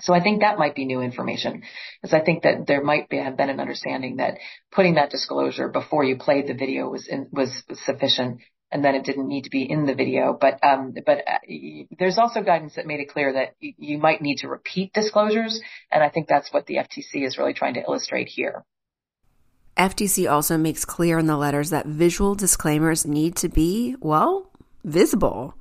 So 0.00 0.12
I 0.12 0.20
think 0.22 0.40
that 0.40 0.58
might 0.58 0.74
be 0.74 0.84
new 0.84 1.00
information 1.00 1.62
because 2.02 2.14
I 2.14 2.24
think 2.24 2.42
that 2.42 2.66
there 2.66 2.82
might 2.82 3.08
be, 3.08 3.18
have 3.18 3.36
been 3.36 3.48
an 3.48 3.60
understanding 3.60 4.16
that 4.16 4.38
putting 4.72 4.94
that 4.94 5.10
disclosure 5.10 5.68
before 5.68 6.02
you 6.02 6.16
played 6.16 6.48
the 6.48 6.54
video 6.54 6.88
was 6.88 7.06
in, 7.06 7.28
was 7.30 7.62
sufficient 7.84 8.40
and 8.72 8.84
then 8.84 8.96
it 8.96 9.04
didn't 9.04 9.28
need 9.28 9.42
to 9.42 9.50
be 9.50 9.62
in 9.62 9.86
the 9.86 9.94
video. 9.94 10.36
But 10.38 10.58
um, 10.64 10.94
but 11.06 11.18
uh, 11.18 11.38
there's 11.96 12.18
also 12.18 12.42
guidance 12.42 12.74
that 12.74 12.86
made 12.86 13.00
it 13.00 13.08
clear 13.08 13.32
that 13.34 13.54
you 13.60 13.98
might 13.98 14.20
need 14.20 14.38
to 14.38 14.48
repeat 14.48 14.92
disclosures, 14.92 15.60
and 15.92 16.02
I 16.02 16.10
think 16.10 16.26
that's 16.26 16.52
what 16.52 16.66
the 16.66 16.76
FTC 16.76 17.24
is 17.24 17.38
really 17.38 17.54
trying 17.54 17.74
to 17.74 17.82
illustrate 17.82 18.28
here. 18.28 18.64
FTC 19.76 20.30
also 20.30 20.56
makes 20.56 20.84
clear 20.84 21.18
in 21.18 21.26
the 21.26 21.36
letters 21.36 21.70
that 21.70 21.86
visual 21.86 22.34
disclaimers 22.34 23.06
need 23.06 23.34
to 23.36 23.48
be 23.48 23.96
well 24.00 24.50
visible. 24.84 25.54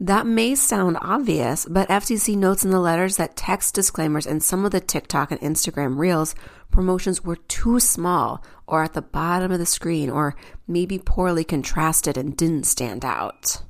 That 0.00 0.26
may 0.26 0.56
sound 0.56 0.98
obvious, 1.00 1.64
but 1.64 1.88
FTC 1.88 2.36
notes 2.36 2.64
in 2.64 2.72
the 2.72 2.80
letters 2.80 3.18
that 3.18 3.36
text 3.36 3.74
disclaimers 3.74 4.26
in 4.26 4.40
some 4.40 4.64
of 4.64 4.72
the 4.72 4.80
TikTok 4.80 5.30
and 5.30 5.40
Instagram 5.40 5.96
Reels 5.96 6.34
promotions 6.72 7.22
were 7.22 7.36
too 7.36 7.78
small 7.78 8.42
or 8.66 8.82
at 8.82 8.94
the 8.94 9.02
bottom 9.02 9.52
of 9.52 9.60
the 9.60 9.66
screen 9.66 10.10
or 10.10 10.34
maybe 10.66 10.98
poorly 10.98 11.44
contrasted 11.44 12.16
and 12.16 12.36
didn't 12.36 12.64
stand 12.64 13.04
out. 13.04 13.62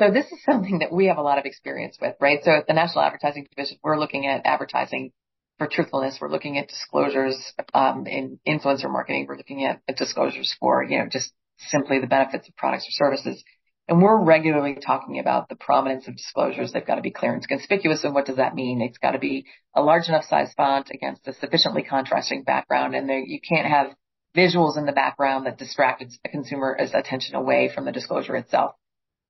So 0.00 0.10
this 0.10 0.26
is 0.32 0.42
something 0.42 0.80
that 0.80 0.92
we 0.92 1.06
have 1.06 1.18
a 1.18 1.22
lot 1.22 1.38
of 1.38 1.44
experience 1.44 1.98
with, 2.00 2.16
right? 2.20 2.42
So 2.42 2.50
at 2.50 2.66
the 2.66 2.74
National 2.74 3.04
Advertising 3.04 3.46
Division, 3.54 3.78
we're 3.84 3.98
looking 3.98 4.26
at 4.26 4.42
advertising 4.44 5.12
for 5.58 5.66
truthfulness. 5.66 6.18
We're 6.20 6.30
looking 6.30 6.58
at 6.58 6.68
disclosures 6.68 7.52
um, 7.72 8.06
in 8.06 8.38
influencer 8.46 8.90
marketing. 8.90 9.26
We're 9.28 9.36
looking 9.36 9.64
at 9.64 9.80
disclosures 9.96 10.54
for, 10.60 10.84
you 10.84 10.98
know, 10.98 11.06
just 11.06 11.32
simply 11.58 12.00
the 12.00 12.06
benefits 12.06 12.48
of 12.48 12.56
products 12.56 12.86
or 12.88 12.92
services. 12.92 13.42
And 13.88 14.02
we're 14.02 14.20
regularly 14.20 14.76
talking 14.84 15.20
about 15.20 15.48
the 15.48 15.54
prominence 15.54 16.08
of 16.08 16.16
disclosures. 16.16 16.72
They've 16.72 16.86
got 16.86 16.96
to 16.96 17.02
be 17.02 17.12
clear 17.12 17.32
and 17.32 17.46
conspicuous. 17.46 18.02
And 18.02 18.14
what 18.14 18.26
does 18.26 18.36
that 18.36 18.54
mean? 18.54 18.82
It's 18.82 18.98
got 18.98 19.12
to 19.12 19.18
be 19.18 19.46
a 19.74 19.82
large 19.82 20.08
enough 20.08 20.24
size 20.24 20.52
font 20.56 20.90
against 20.92 21.28
a 21.28 21.32
sufficiently 21.34 21.84
contrasting 21.84 22.42
background. 22.42 22.94
And 22.94 23.08
there, 23.08 23.20
you 23.20 23.40
can't 23.40 23.68
have 23.68 23.94
visuals 24.36 24.76
in 24.76 24.86
the 24.86 24.92
background 24.92 25.46
that 25.46 25.56
distract 25.56 26.02
a 26.24 26.28
consumer's 26.28 26.90
attention 26.94 27.36
away 27.36 27.70
from 27.72 27.84
the 27.84 27.92
disclosure 27.92 28.36
itself. 28.36 28.72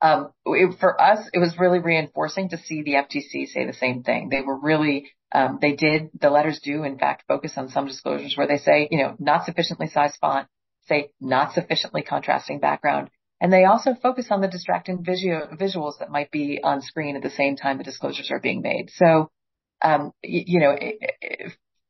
Um, 0.00 0.33
it, 0.47 0.78
for 0.78 1.00
us, 1.00 1.18
it 1.33 1.38
was 1.38 1.59
really 1.59 1.78
reinforcing 1.78 2.50
to 2.50 2.59
see 2.59 2.83
the 2.83 2.95
FTC 2.95 3.47
say 3.49 3.66
the 3.66 3.73
same 3.73 4.02
thing. 4.02 4.28
They 4.30 4.42
were 4.42 4.59
really 4.59 5.11
Um, 5.33 5.59
they 5.61 5.75
did, 5.75 6.11
the 6.21 6.30
letters 6.30 6.61
do 6.62 6.85
in 6.85 6.99
fact 6.99 7.25
focus 7.26 7.52
on 7.56 7.68
some 7.68 7.87
disclosures 7.87 8.37
where 8.37 8.47
they 8.47 8.59
say, 8.59 8.88
you 8.90 8.99
know, 8.99 9.16
not 9.18 9.45
sufficiently 9.45 9.88
sized 9.88 10.18
font, 10.21 10.49
say 10.87 11.11
not 11.21 11.52
sufficiently 11.52 12.02
contrasting 12.02 12.61
background. 12.61 13.11
And 13.40 13.52
they 13.52 13.64
also 13.64 13.95
focus 13.95 14.28
on 14.30 14.40
the 14.40 14.49
distracting 14.49 15.04
visual, 15.04 15.49
visuals 15.52 15.99
that 15.99 16.11
might 16.11 16.30
be 16.30 16.61
on 16.62 16.80
screen 16.80 17.16
at 17.16 17.23
the 17.23 17.30
same 17.30 17.56
time 17.56 17.78
the 17.78 17.85
disclosures 17.85 18.30
are 18.30 18.40
being 18.40 18.62
made. 18.62 18.90
So, 18.95 19.30
um, 19.83 20.12
you, 20.23 20.42
you 20.47 20.61
know, 20.61 20.76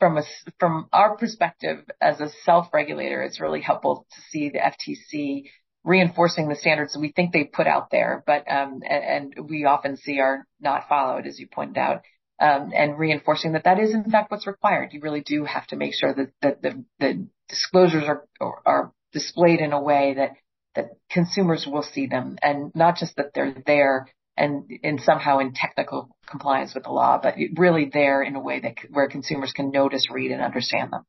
from 0.01 0.19
a, 0.19 0.23
from 0.59 0.89
our 0.93 1.17
perspective 1.17 1.85
as 2.01 2.21
a 2.21 2.31
self-regulator, 2.45 3.23
it's 3.23 3.41
really 3.41 3.61
helpful 3.61 4.07
to 4.13 4.21
see 4.31 4.51
the 4.51 4.59
FTC 4.59 5.45
reinforcing 5.85 6.49
the 6.49 6.57
standards 6.57 6.95
that 6.95 7.01
we 7.01 7.13
think 7.13 7.33
they 7.33 7.45
put 7.45 7.69
out 7.69 7.91
there, 7.93 8.25
but 8.27 8.51
um, 8.51 8.81
and, 8.89 9.35
and, 9.39 9.49
we 9.49 9.65
often 9.67 9.97
see 9.97 10.19
are 10.19 10.45
not 10.61 10.89
followed, 10.89 11.29
as 11.29 11.39
you 11.39 11.47
pointed 11.47 11.79
out, 11.79 12.03
um, 12.39 12.73
and 12.75 12.99
reinforcing 12.99 13.53
that 13.53 13.65
that 13.65 13.79
is 13.79 13.95
in 13.95 14.11
fact 14.11 14.31
what's 14.31 14.47
required. 14.47 14.93
You 14.93 15.01
really 15.01 15.23
do 15.23 15.45
have 15.45 15.67
to 15.69 15.77
make 15.77 15.95
sure 15.95 16.15
that, 16.15 16.33
that 16.43 16.63
the, 16.63 16.85
the 16.99 17.27
disclosures 17.49 18.05
are 18.05 18.27
are 18.65 18.93
displayed 19.13 19.61
in 19.61 19.73
a 19.73 19.83
way 19.83 20.15
that 20.17 20.33
that 20.75 20.91
consumers 21.11 21.67
will 21.67 21.83
see 21.83 22.07
them, 22.07 22.37
and 22.43 22.71
not 22.75 22.97
just 22.97 23.17
that 23.17 23.33
they're 23.35 23.57
there 23.67 24.09
and 24.37 24.71
in 24.83 24.99
somehow 24.99 25.39
in 25.39 25.55
technical 25.55 26.11
compliance 26.27 26.75
with 26.75 26.85
the 26.85 26.91
law, 26.91 27.19
but 27.23 27.37
really 27.57 27.91
there 27.93 28.23
in 28.23 28.37
a 28.37 28.41
way 28.41 28.61
that 28.61 28.75
where 28.91 29.09
consumers 29.09 29.53
can 29.53 29.71
notice, 29.71 30.09
read, 30.11 30.31
and 30.31 30.43
understand 30.43 30.93
them. 30.93 31.03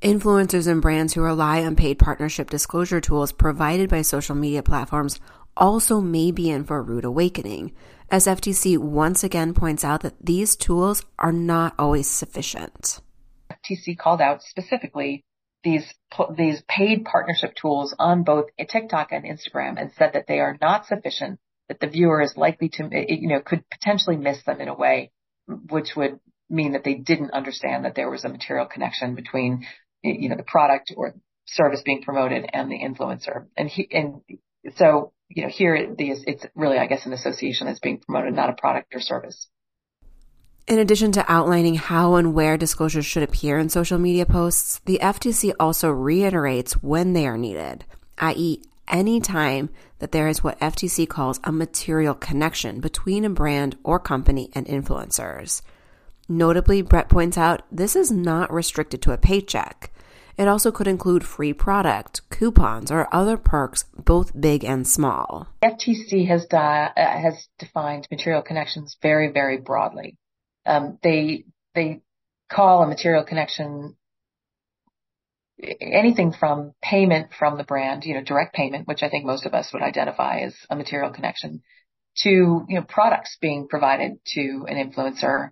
Influencers 0.00 0.66
and 0.66 0.80
brands 0.80 1.12
who 1.12 1.20
rely 1.20 1.62
on 1.62 1.76
paid 1.76 1.98
partnership 1.98 2.48
disclosure 2.48 3.02
tools 3.02 3.32
provided 3.32 3.90
by 3.90 4.00
social 4.00 4.34
media 4.34 4.62
platforms 4.62 5.20
also 5.56 6.00
may 6.00 6.30
be 6.30 6.48
in 6.48 6.64
for 6.64 6.78
a 6.78 6.82
rude 6.82 7.04
awakening, 7.04 7.72
as 8.10 8.26
FTC 8.26 8.78
once 8.78 9.24
again 9.24 9.54
points 9.54 9.84
out 9.84 10.02
that 10.02 10.14
these 10.24 10.56
tools 10.56 11.04
are 11.18 11.32
not 11.32 11.74
always 11.78 12.08
sufficient. 12.08 13.00
FTC 13.50 13.98
called 13.98 14.20
out 14.20 14.42
specifically 14.42 15.24
these 15.62 15.84
these 16.36 16.62
paid 16.68 17.04
partnership 17.04 17.54
tools 17.54 17.94
on 17.98 18.22
both 18.22 18.46
TikTok 18.58 19.12
and 19.12 19.24
Instagram 19.24 19.80
and 19.80 19.92
said 19.92 20.12
that 20.14 20.26
they 20.26 20.40
are 20.40 20.56
not 20.60 20.86
sufficient, 20.86 21.38
that 21.68 21.80
the 21.80 21.86
viewer 21.86 22.22
is 22.22 22.34
likely 22.36 22.68
to 22.70 22.88
you 22.92 23.28
know 23.28 23.40
could 23.40 23.64
potentially 23.70 24.16
miss 24.16 24.42
them 24.44 24.60
in 24.60 24.68
a 24.68 24.74
way 24.74 25.10
which 25.68 25.96
would 25.96 26.18
mean 26.48 26.72
that 26.72 26.84
they 26.84 26.94
didn't 26.94 27.32
understand 27.32 27.84
that 27.84 27.94
there 27.94 28.10
was 28.10 28.24
a 28.24 28.28
material 28.28 28.66
connection 28.66 29.14
between 29.14 29.66
you 30.02 30.28
know, 30.28 30.36
the 30.36 30.42
product 30.42 30.92
or 30.96 31.14
service 31.46 31.82
being 31.84 32.02
promoted 32.02 32.48
and 32.52 32.70
the 32.70 32.78
influencer. 32.78 33.46
And 33.56 33.68
he, 33.68 33.88
and 33.90 34.22
so, 34.76 35.12
you 35.28 35.42
know, 35.42 35.48
here 35.48 35.74
it's 35.74 36.46
really, 36.54 36.78
I 36.78 36.86
guess, 36.86 37.06
an 37.06 37.12
association 37.12 37.66
that's 37.66 37.80
being 37.80 37.98
promoted, 37.98 38.34
not 38.34 38.50
a 38.50 38.54
product 38.54 38.94
or 38.94 39.00
service. 39.00 39.48
In 40.66 40.78
addition 40.78 41.10
to 41.12 41.32
outlining 41.32 41.74
how 41.74 42.14
and 42.14 42.34
where 42.34 42.56
disclosures 42.56 43.06
should 43.06 43.22
appear 43.22 43.58
in 43.58 43.68
social 43.68 43.98
media 43.98 44.26
posts, 44.26 44.80
the 44.84 45.00
FTC 45.02 45.52
also 45.58 45.90
reiterates 45.90 46.74
when 46.74 47.12
they 47.12 47.26
are 47.26 47.38
needed, 47.38 47.84
i.e., 48.18 48.62
any 48.86 49.20
time 49.20 49.70
that 49.98 50.12
there 50.12 50.28
is 50.28 50.44
what 50.44 50.58
FTC 50.60 51.08
calls 51.08 51.40
a 51.44 51.52
material 51.52 52.14
connection 52.14 52.80
between 52.80 53.24
a 53.24 53.30
brand 53.30 53.76
or 53.82 53.98
company 53.98 54.50
and 54.52 54.66
influencers. 54.66 55.62
Notably, 56.28 56.82
Brett 56.82 57.08
points 57.08 57.36
out 57.36 57.62
this 57.72 57.96
is 57.96 58.12
not 58.12 58.52
restricted 58.52 59.02
to 59.02 59.12
a 59.12 59.18
paycheck. 59.18 59.92
It 60.40 60.48
also 60.48 60.72
could 60.72 60.88
include 60.88 61.22
free 61.22 61.52
product, 61.52 62.22
coupons, 62.30 62.90
or 62.90 63.14
other 63.14 63.36
perks, 63.36 63.84
both 63.94 64.32
big 64.40 64.64
and 64.64 64.88
small. 64.88 65.46
FTC 65.62 66.26
has, 66.28 66.46
uh, 66.50 66.88
has 66.96 67.46
defined 67.58 68.08
material 68.10 68.40
connections 68.40 68.96
very, 69.02 69.30
very 69.30 69.58
broadly. 69.58 70.16
Um, 70.64 70.98
they 71.02 71.44
they 71.74 72.00
call 72.50 72.82
a 72.82 72.86
material 72.86 73.22
connection 73.22 73.96
anything 75.78 76.32
from 76.32 76.72
payment 76.82 77.34
from 77.38 77.58
the 77.58 77.64
brand, 77.64 78.04
you 78.06 78.14
know, 78.14 78.22
direct 78.22 78.54
payment, 78.54 78.88
which 78.88 79.02
I 79.02 79.10
think 79.10 79.26
most 79.26 79.44
of 79.44 79.52
us 79.52 79.70
would 79.74 79.82
identify 79.82 80.38
as 80.38 80.54
a 80.70 80.74
material 80.74 81.10
connection, 81.10 81.62
to 82.22 82.30
you 82.66 82.76
know 82.76 82.82
products 82.88 83.36
being 83.42 83.68
provided 83.68 84.18
to 84.28 84.64
an 84.68 84.76
influencer 84.76 85.50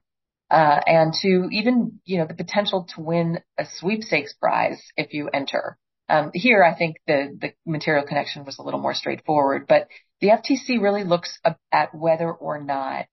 uh, 0.50 0.80
and 0.86 1.12
to 1.22 1.48
even, 1.52 2.00
you 2.04 2.18
know, 2.18 2.26
the 2.26 2.34
potential 2.34 2.88
to 2.94 3.00
win 3.00 3.40
a 3.58 3.66
sweepstakes 3.78 4.34
prize 4.34 4.80
if 4.96 5.12
you 5.12 5.28
enter. 5.28 5.76
Um, 6.08 6.30
here, 6.32 6.64
I 6.64 6.74
think 6.74 6.96
the, 7.06 7.36
the 7.38 7.52
material 7.66 8.06
connection 8.06 8.44
was 8.44 8.58
a 8.58 8.62
little 8.62 8.80
more 8.80 8.94
straightforward, 8.94 9.66
but 9.68 9.88
the 10.20 10.28
FTC 10.28 10.80
really 10.80 11.04
looks 11.04 11.38
at 11.70 11.94
whether 11.94 12.32
or 12.32 12.62
not 12.62 13.06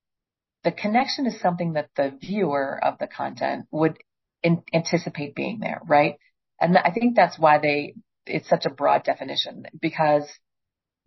the 0.64 0.72
connection 0.72 1.28
is 1.28 1.40
something 1.42 1.74
that 1.74 1.90
the 1.96 2.18
viewer 2.22 2.80
of 2.84 2.98
the 2.98 3.08
content 3.08 3.66
would 3.70 3.98
in, 4.42 4.64
anticipate 4.74 5.36
being 5.36 5.60
there, 5.60 5.82
right? 5.88 6.16
And 6.60 6.78
I 6.78 6.92
think 6.92 7.16
that's 7.16 7.38
why 7.38 7.60
they, 7.60 7.96
it's 8.26 8.50
such 8.50 8.66
a 8.66 8.70
broad 8.70 9.04
definition 9.04 9.66
because 9.80 10.28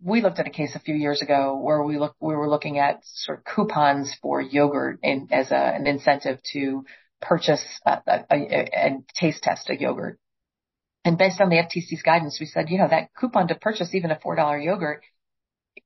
we 0.01 0.21
looked 0.21 0.39
at 0.39 0.47
a 0.47 0.51
case 0.51 0.75
a 0.75 0.79
few 0.79 0.95
years 0.95 1.21
ago 1.21 1.59
where 1.61 1.83
we 1.83 1.97
look 1.97 2.15
we 2.19 2.35
were 2.35 2.49
looking 2.49 2.79
at 2.79 3.01
sort 3.03 3.39
of 3.39 3.43
coupons 3.43 4.13
for 4.21 4.41
yogurt 4.41 4.99
in, 5.03 5.27
as 5.31 5.51
a, 5.51 5.55
an 5.55 5.87
incentive 5.87 6.39
to 6.53 6.85
purchase 7.21 7.63
and 7.85 9.03
taste 9.13 9.43
test 9.43 9.69
a 9.69 9.79
yogurt. 9.79 10.17
And 11.03 11.17
based 11.17 11.41
on 11.41 11.49
the 11.49 11.57
FTC's 11.57 12.01
guidance, 12.03 12.39
we 12.39 12.45
said, 12.45 12.69
you 12.69 12.77
know, 12.77 12.87
that 12.89 13.09
coupon 13.19 13.47
to 13.49 13.55
purchase 13.55 13.93
even 13.93 14.11
a 14.11 14.19
four 14.19 14.35
dollar 14.35 14.57
yogurt 14.57 15.03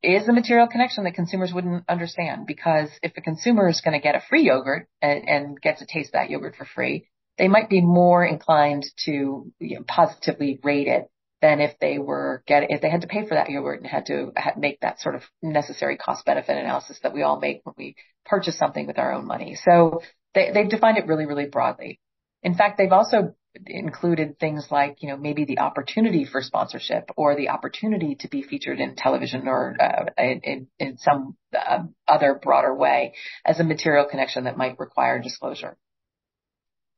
is 0.02 0.28
a 0.28 0.34
material 0.34 0.68
connection 0.68 1.04
that 1.06 1.14
consumers 1.14 1.54
wouldn't 1.54 1.86
understand 1.88 2.46
because 2.46 2.90
if 3.02 3.14
a 3.18 3.22
consumer 3.22 3.68
is 3.70 3.82
going 3.82 3.94
to 3.94 4.04
get 4.04 4.16
a 4.16 4.24
free 4.30 4.44
yogurt 4.44 4.88
and, 5.02 5.28
and 5.28 5.62
get 5.62 5.78
to 5.78 5.86
taste 5.86 6.14
that 6.14 6.30
yogurt 6.30 6.56
for 6.56 6.66
free, 6.66 7.08
they 7.38 7.48
might 7.48 7.70
be 7.70 7.82
more 7.82 8.24
inclined 8.26 8.84
to 9.06 9.52
you 9.60 9.80
know, 9.80 9.84
positively 9.88 10.60
rate 10.64 10.88
it 10.88 11.10
than 11.44 11.60
if 11.60 11.78
they 11.80 12.00
were 12.00 12.42
getting, 12.48 12.70
if 12.70 12.80
they 12.80 12.90
had 12.90 13.02
to 13.02 13.08
pay 13.08 13.28
for 13.28 13.36
that 13.36 13.50
yogurt 13.50 13.82
and 13.82 13.86
had 13.86 14.06
to 14.06 14.32
make 14.58 14.80
that 14.80 15.02
sort 15.02 15.14
of 15.14 15.24
necessary 15.42 15.98
cost 15.98 16.26
benefit 16.26 16.58
analysis 16.58 16.98
that 17.04 17.14
we 17.14 17.22
all 17.22 17.38
make 17.38 17.60
when 17.66 17.76
we 17.78 17.96
purchase 18.26 18.58
something 18.58 18.88
with 18.88 18.98
our 18.98 19.14
own 19.14 19.28
money. 19.28 19.58
So 19.62 20.02
they, 20.34 20.52
they've 20.54 20.70
defined 20.70 20.98
it 20.98 21.06
really, 21.06 21.26
really 21.26 21.48
broadly. 21.48 22.00
In 22.44 22.56
fact, 22.56 22.78
they've 22.78 22.94
also 22.94 23.36
included 23.66 24.40
things 24.40 24.68
like, 24.72 24.98
you 25.02 25.10
know, 25.10 25.18
maybe 25.18 25.44
the 25.44 25.60
opportunity 25.60 26.24
for 26.24 26.42
sponsorship 26.42 27.10
or 27.18 27.36
the 27.36 27.50
opportunity 27.50 28.16
to 28.22 28.30
be 28.30 28.42
featured 28.42 28.80
in 28.80 28.96
television 28.96 29.46
or 29.50 29.76
uh, 29.82 30.06
in, 30.18 30.68
in, 30.80 30.98
some 30.98 31.36
uh, 31.54 31.80
other 32.08 32.40
broader 32.42 32.74
way 32.74 33.16
as 33.44 33.60
a 33.60 33.66
material 33.66 34.06
connection 34.10 34.46
that 34.46 34.58
might 34.58 34.80
require 34.80 35.20
disclosure. 35.20 35.76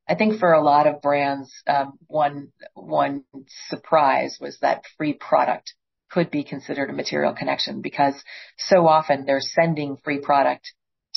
I 0.07 0.15
think 0.15 0.39
for 0.39 0.53
a 0.53 0.63
lot 0.63 0.87
of 0.87 1.01
brands, 1.01 1.51
um, 1.67 1.97
one 2.07 2.51
one 2.73 3.23
surprise 3.69 4.37
was 4.39 4.57
that 4.59 4.83
free 4.97 5.13
product 5.13 5.73
could 6.11 6.29
be 6.29 6.43
considered 6.43 6.89
a 6.89 6.93
material 6.93 7.33
connection 7.33 7.81
because 7.81 8.13
so 8.57 8.87
often 8.87 9.25
they're 9.25 9.41
sending 9.41 9.97
free 9.97 10.19
product 10.19 10.73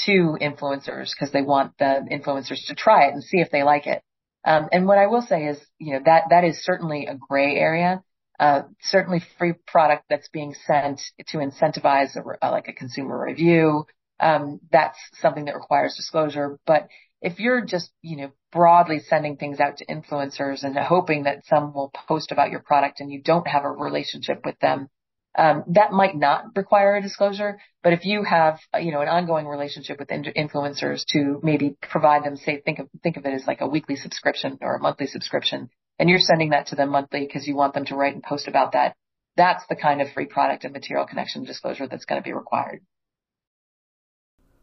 to 0.06 0.38
influencers 0.40 1.10
because 1.12 1.32
they 1.32 1.42
want 1.42 1.76
the 1.78 2.06
influencers 2.10 2.66
to 2.66 2.74
try 2.74 3.06
it 3.06 3.14
and 3.14 3.22
see 3.22 3.38
if 3.38 3.50
they 3.50 3.62
like 3.62 3.86
it. 3.86 4.02
Um, 4.44 4.68
and 4.72 4.86
what 4.86 4.98
I 4.98 5.06
will 5.06 5.22
say 5.22 5.46
is, 5.46 5.58
you 5.78 5.92
know, 5.92 6.00
that 6.04 6.24
that 6.30 6.44
is 6.44 6.64
certainly 6.64 7.06
a 7.06 7.14
gray 7.14 7.56
area. 7.56 8.02
Uh, 8.40 8.62
certainly 8.80 9.20
free 9.36 9.52
product 9.66 10.04
that's 10.08 10.28
being 10.28 10.54
sent 10.64 11.00
to 11.26 11.38
incentivize 11.38 12.16
a, 12.16 12.50
like 12.50 12.68
a 12.68 12.72
consumer 12.72 13.20
review. 13.20 13.84
Um, 14.20 14.60
that's 14.70 14.98
something 15.20 15.46
that 15.46 15.56
requires 15.56 15.96
disclosure. 15.96 16.58
But 16.64 16.86
if 17.20 17.40
you're 17.40 17.64
just, 17.64 17.90
you 18.00 18.16
know, 18.16 18.30
broadly 18.52 19.00
sending 19.00 19.36
things 19.36 19.60
out 19.60 19.76
to 19.78 19.86
influencers 19.86 20.64
and 20.64 20.76
hoping 20.76 21.24
that 21.24 21.44
some 21.46 21.72
will 21.72 21.92
post 22.08 22.32
about 22.32 22.50
your 22.50 22.60
product 22.60 23.00
and 23.00 23.10
you 23.10 23.20
don't 23.22 23.46
have 23.46 23.64
a 23.64 23.70
relationship 23.70 24.44
with 24.44 24.58
them, 24.60 24.88
um, 25.36 25.64
that 25.68 25.92
might 25.92 26.16
not 26.16 26.56
require 26.56 26.96
a 26.96 27.02
disclosure. 27.02 27.60
But 27.82 27.92
if 27.92 28.04
you 28.04 28.24
have, 28.24 28.58
you 28.80 28.90
know, 28.90 29.00
an 29.00 29.08
ongoing 29.08 29.46
relationship 29.46 29.98
with 29.98 30.08
influencers 30.08 31.04
to 31.12 31.40
maybe 31.42 31.76
provide 31.80 32.24
them, 32.24 32.36
say, 32.36 32.60
think 32.60 32.80
of 32.80 32.88
think 33.02 33.16
of 33.16 33.24
it 33.24 33.34
as 33.34 33.46
like 33.46 33.60
a 33.60 33.68
weekly 33.68 33.96
subscription 33.96 34.58
or 34.60 34.76
a 34.76 34.80
monthly 34.80 35.06
subscription, 35.06 35.68
and 35.98 36.08
you're 36.08 36.18
sending 36.18 36.50
that 36.50 36.68
to 36.68 36.76
them 36.76 36.90
monthly 36.90 37.20
because 37.20 37.46
you 37.46 37.54
want 37.54 37.74
them 37.74 37.84
to 37.86 37.94
write 37.94 38.14
and 38.14 38.22
post 38.22 38.48
about 38.48 38.72
that. 38.72 38.96
That's 39.36 39.64
the 39.68 39.76
kind 39.76 40.02
of 40.02 40.10
free 40.12 40.26
product 40.26 40.64
and 40.64 40.72
material 40.72 41.06
connection 41.06 41.44
disclosure 41.44 41.86
that's 41.86 42.04
going 42.04 42.20
to 42.20 42.26
be 42.26 42.32
required. 42.32 42.80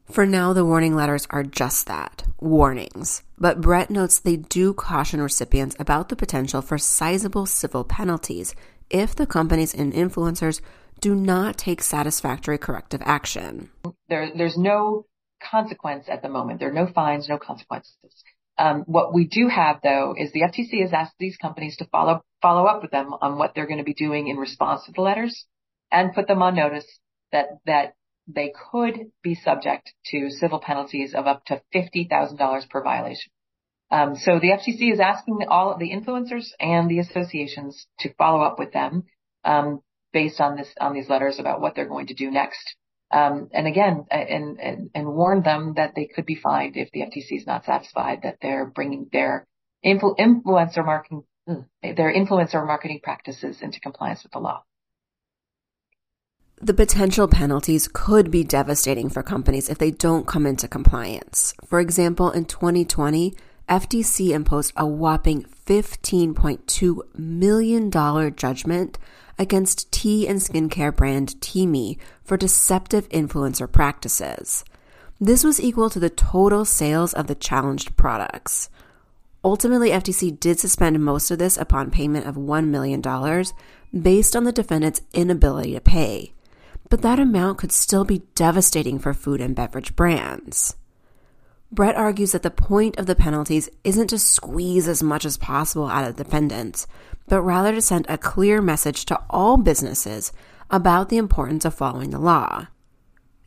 For 0.10 0.26
now, 0.26 0.54
the 0.54 0.66
warning 0.66 0.96
letters 0.96 1.28
are 1.30 1.44
just 1.44 1.88
that 1.88 2.24
warnings. 2.40 3.24
But 3.38 3.60
Brett 3.60 3.90
notes 3.90 4.20
they 4.20 4.38
do 4.38 4.74
caution 4.74 5.22
recipients 5.22 5.76
about 5.80 6.10
the 6.10 6.16
potential 6.16 6.62
for 6.62 6.78
sizable 6.78 7.46
civil 7.46 7.84
penalties 7.84 8.56
if 8.90 9.16
the 9.16 9.26
companies 9.26 9.74
and 9.74 9.94
influencers 9.94 10.62
do 11.02 11.16
not 11.16 11.58
take 11.58 11.82
satisfactory 11.82 12.58
corrective 12.58 13.02
action. 13.04 13.70
There, 14.08 14.32
there's 14.36 14.58
no 14.58 15.06
consequence 15.42 16.06
at 16.08 16.22
the 16.22 16.30
moment. 16.30 16.60
There 16.60 16.70
are 16.70 16.74
no 16.74 16.88
fines, 16.88 17.28
no 17.28 17.38
consequences. 17.38 17.96
Um, 18.58 18.84
what 18.86 19.14
we 19.14 19.26
do 19.26 19.50
have 19.50 19.82
though 19.84 20.16
is 20.18 20.32
the 20.32 20.42
FTC 20.42 20.82
has 20.82 20.94
asked 20.94 21.16
these 21.20 21.36
companies 21.36 21.78
to 21.78 21.86
follow 21.86 22.24
follow 22.42 22.66
up 22.66 22.82
with 22.82 22.92
them 22.92 23.14
on 23.22 23.38
what 23.38 23.54
they're 23.54 23.68
going 23.68 23.80
to 23.80 23.84
be 23.84 23.94
doing 23.94 24.28
in 24.28 24.38
response 24.38 24.86
to 24.86 24.94
the 24.94 25.02
letters 25.02 25.46
and 25.92 26.14
put 26.14 26.28
them 26.28 26.42
on 26.42 26.56
notice 26.56 26.86
that 27.34 27.48
that 27.66 27.96
they 28.28 28.52
could 28.72 29.12
be 29.22 29.36
subject 29.36 29.94
to 30.06 30.30
civil 30.30 30.60
penalties 30.60 31.14
of 31.14 31.28
up 31.28 31.46
to 31.46 31.62
$50,000 31.74 32.70
per 32.70 32.84
violation. 32.84 33.32
Um, 33.92 34.16
so 34.16 34.40
the 34.40 34.50
FTC 34.50 34.92
is 34.92 35.00
asking 35.00 35.40
all 35.48 35.72
of 35.72 35.80
the 35.80 35.92
influencers 35.92 36.48
and 36.60 36.90
the 36.90 37.00
associations 37.00 37.88
to 38.00 38.14
follow 38.16 38.42
up 38.42 38.58
with 38.58 38.74
them 38.74 39.04
um, 39.44 39.82
based 40.12 40.42
on 40.42 40.58
this 40.58 40.68
on 40.80 40.94
these 40.94 41.10
letters 41.10 41.40
about 41.40 41.62
what 41.62 41.76
they're 41.76 41.88
going 41.88 42.08
to 42.08 42.16
do 42.16 42.32
next. 42.32 42.76
Um, 43.12 43.50
and 43.54 43.68
again, 43.68 44.06
and, 44.10 44.60
and, 44.60 44.90
and 44.96 45.08
warn 45.08 45.44
them 45.44 45.74
that 45.76 45.94
they 45.96 46.06
could 46.06 46.26
be 46.26 46.36
fined 46.36 46.76
if 46.76 46.90
the 46.92 47.02
FTC 47.02 47.38
is 47.38 47.46
not 47.46 47.64
satisfied 47.64 48.22
that 48.24 48.38
they're 48.42 48.66
bringing 48.66 49.08
their 49.14 49.46
influ- 49.86 50.18
influencer 50.18 50.84
marketing 50.84 51.24
their 51.84 52.12
influencer 52.12 52.66
marketing 52.66 53.02
practices 53.04 53.62
into 53.62 53.80
compliance 53.80 54.24
with 54.24 54.32
the 54.32 54.40
law. 54.40 54.64
The 56.62 56.74
potential 56.74 57.28
penalties 57.28 57.90
could 57.92 58.32
be 58.32 58.46
devastating 58.46 59.10
for 59.10 59.22
companies 59.22 59.68
if 59.70 59.78
they 59.78 59.92
don't 59.92 60.26
come 60.26 60.46
into 60.46 60.70
compliance. 60.70 61.54
For 61.66 61.82
example, 61.82 62.32
in 62.32 62.46
2020, 62.46 63.36
FTC 63.68 64.30
imposed 64.30 64.72
a 64.78 64.88
whopping 64.88 65.44
$15.2 65.66 67.02
million 67.18 67.92
judgment 68.36 68.98
against 69.38 69.92
tea 69.92 70.30
and 70.30 70.40
skincare 70.40 70.96
brand 70.96 71.36
Teami 71.42 71.98
for 72.24 72.38
deceptive 72.38 73.10
influencer 73.10 73.70
practices. 73.70 74.64
This 75.20 75.44
was 75.44 75.60
equal 75.60 75.90
to 75.90 76.00
the 76.00 76.10
total 76.10 76.64
sales 76.64 77.14
of 77.14 77.28
the 77.28 77.36
challenged 77.36 77.98
products. 77.98 78.70
Ultimately, 79.44 79.90
FTC 79.90 80.40
did 80.40 80.60
suspend 80.60 81.04
most 81.04 81.32
of 81.32 81.38
this 81.38 81.58
upon 81.58 81.92
payment 81.92 82.26
of 82.26 82.36
$1 82.36 82.68
million 82.68 83.02
based 84.02 84.36
on 84.38 84.46
the 84.46 84.52
defendant's 84.54 85.02
inability 85.14 85.74
to 85.74 85.82
pay 85.82 86.32
but 86.90 87.02
that 87.02 87.20
amount 87.20 87.58
could 87.58 87.72
still 87.72 88.06
be 88.06 88.24
devastating 88.36 89.00
for 89.00 89.14
food 89.14 89.42
and 89.42 89.56
beverage 89.56 89.96
brands. 89.96 90.76
Brett 91.72 91.96
argues 91.96 92.32
that 92.32 92.44
the 92.44 92.52
point 92.52 92.98
of 92.98 93.06
the 93.06 93.16
penalties 93.16 93.70
isn't 93.84 94.08
to 94.08 94.20
squeeze 94.20 94.88
as 94.88 95.04
much 95.04 95.26
as 95.26 95.38
possible 95.38 95.88
out 95.88 96.08
of 96.08 96.16
defendants, 96.16 96.88
but 97.28 97.42
rather 97.42 97.74
to 97.74 97.82
send 97.82 98.06
a 98.08 98.18
clear 98.18 98.62
message 98.62 99.06
to 99.06 99.20
all 99.30 99.58
businesses 99.58 100.32
about 100.70 101.10
the 101.10 101.18
importance 101.18 101.66
of 101.66 101.74
following 101.74 102.12
the 102.12 102.20
law. 102.20 102.68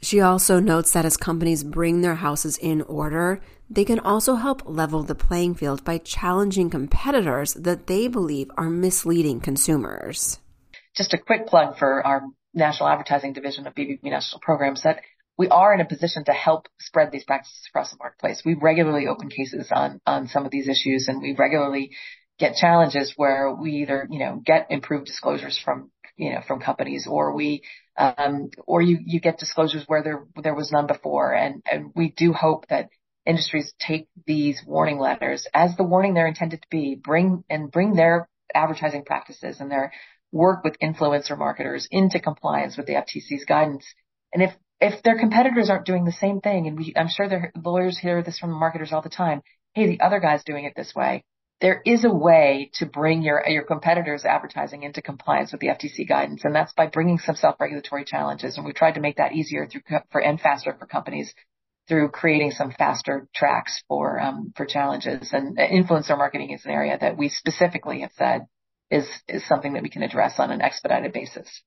She 0.00 0.20
also 0.20 0.60
notes 0.60 0.92
that 0.92 1.04
as 1.04 1.16
companies 1.16 1.64
bring 1.64 2.02
their 2.02 2.16
houses 2.16 2.56
in 2.58 2.82
order, 2.82 3.40
they 3.68 3.84
can 3.84 3.98
also 3.98 4.36
help 4.36 4.62
level 4.64 5.02
the 5.02 5.14
playing 5.14 5.54
field 5.54 5.84
by 5.84 5.98
challenging 5.98 6.70
competitors 6.70 7.54
that 7.54 7.86
they 7.86 8.06
believe 8.06 8.50
are 8.56 8.70
misleading 8.70 9.40
consumers. 9.40 10.38
Just 10.96 11.14
a 11.14 11.18
quick 11.18 11.46
plug 11.46 11.78
for 11.78 12.06
our 12.06 12.22
national 12.58 12.88
advertising 12.88 13.32
division 13.32 13.66
of 13.66 13.74
BBB 13.74 14.02
National 14.04 14.40
Programs 14.40 14.82
that 14.82 15.00
we 15.38 15.48
are 15.48 15.72
in 15.72 15.80
a 15.80 15.84
position 15.84 16.24
to 16.24 16.32
help 16.32 16.66
spread 16.80 17.12
these 17.12 17.24
practices 17.24 17.60
across 17.70 17.90
the 17.90 17.96
marketplace. 17.98 18.42
We 18.44 18.54
regularly 18.54 19.06
open 19.06 19.30
cases 19.30 19.68
on, 19.70 20.00
on 20.04 20.26
some 20.28 20.44
of 20.44 20.50
these 20.50 20.68
issues 20.68 21.06
and 21.08 21.22
we 21.22 21.34
regularly 21.38 21.92
get 22.38 22.56
challenges 22.56 23.14
where 23.16 23.54
we 23.54 23.70
either, 23.82 24.06
you 24.10 24.18
know, 24.18 24.42
get 24.44 24.66
improved 24.70 25.06
disclosures 25.06 25.58
from, 25.64 25.90
you 26.16 26.32
know, 26.32 26.40
from 26.46 26.60
companies 26.60 27.06
or 27.08 27.34
we, 27.34 27.62
um, 27.96 28.50
or 28.66 28.82
you, 28.82 28.98
you 29.04 29.20
get 29.20 29.38
disclosures 29.38 29.84
where 29.86 30.02
there, 30.02 30.24
there 30.42 30.54
was 30.54 30.72
none 30.72 30.88
before. 30.88 31.32
And, 31.32 31.62
and 31.70 31.92
we 31.94 32.10
do 32.10 32.32
hope 32.32 32.66
that 32.68 32.90
industries 33.24 33.72
take 33.78 34.08
these 34.26 34.60
warning 34.66 34.98
letters 34.98 35.46
as 35.54 35.76
the 35.76 35.84
warning 35.84 36.14
they're 36.14 36.26
intended 36.26 36.62
to 36.62 36.68
be, 36.70 36.96
bring 36.96 37.44
and 37.48 37.70
bring 37.70 37.94
their 37.94 38.28
advertising 38.54 39.04
practices 39.04 39.60
and 39.60 39.70
their 39.70 39.92
work 40.32 40.64
with 40.64 40.78
influencer 40.80 41.36
marketers 41.36 41.88
into 41.90 42.20
compliance 42.20 42.76
with 42.76 42.86
the 42.86 42.94
FTC's 42.94 43.44
guidance. 43.46 43.84
And 44.32 44.42
if 44.42 44.52
if 44.80 45.02
their 45.02 45.18
competitors 45.18 45.70
aren't 45.70 45.86
doing 45.86 46.04
the 46.04 46.12
same 46.12 46.40
thing, 46.40 46.68
and 46.68 46.78
we, 46.78 46.92
I'm 46.96 47.08
sure 47.08 47.28
their 47.28 47.52
lawyers 47.56 47.98
hear 47.98 48.22
this 48.22 48.38
from 48.38 48.50
marketers 48.52 48.92
all 48.92 49.02
the 49.02 49.08
time, 49.08 49.42
hey, 49.74 49.88
the 49.88 50.00
other 50.00 50.20
guy's 50.20 50.44
doing 50.44 50.64
it 50.64 50.74
this 50.76 50.94
way. 50.94 51.24
There 51.60 51.82
is 51.84 52.04
a 52.04 52.14
way 52.14 52.70
to 52.74 52.86
bring 52.86 53.22
your 53.22 53.42
your 53.48 53.64
competitors' 53.64 54.24
advertising 54.24 54.84
into 54.84 55.02
compliance 55.02 55.50
with 55.50 55.60
the 55.60 55.68
FTC 55.68 56.08
guidance, 56.08 56.44
and 56.44 56.54
that's 56.54 56.72
by 56.72 56.86
bringing 56.86 57.18
some 57.18 57.34
self-regulatory 57.34 58.04
challenges. 58.04 58.56
And 58.56 58.64
we've 58.64 58.76
tried 58.76 58.94
to 58.94 59.00
make 59.00 59.16
that 59.16 59.32
easier 59.32 59.66
through 59.66 59.82
for 60.12 60.20
and 60.20 60.40
faster 60.40 60.76
for 60.78 60.86
companies 60.86 61.34
through 61.88 62.10
creating 62.10 62.52
some 62.52 62.70
faster 62.70 63.26
tracks 63.34 63.82
for 63.88 64.20
um, 64.20 64.52
for 64.56 64.66
challenges. 64.66 65.30
And 65.32 65.58
influencer 65.58 66.16
marketing 66.16 66.52
is 66.52 66.64
an 66.64 66.70
area 66.70 66.96
that 67.00 67.16
we 67.16 67.28
specifically 67.28 68.02
have 68.02 68.12
said 68.16 68.42
is, 68.90 69.06
is 69.28 69.46
something 69.46 69.74
that 69.74 69.82
we 69.82 69.90
can 69.90 70.02
address 70.02 70.38
on 70.38 70.50
an 70.50 70.60
expedited 70.60 71.12
basis. 71.12 71.62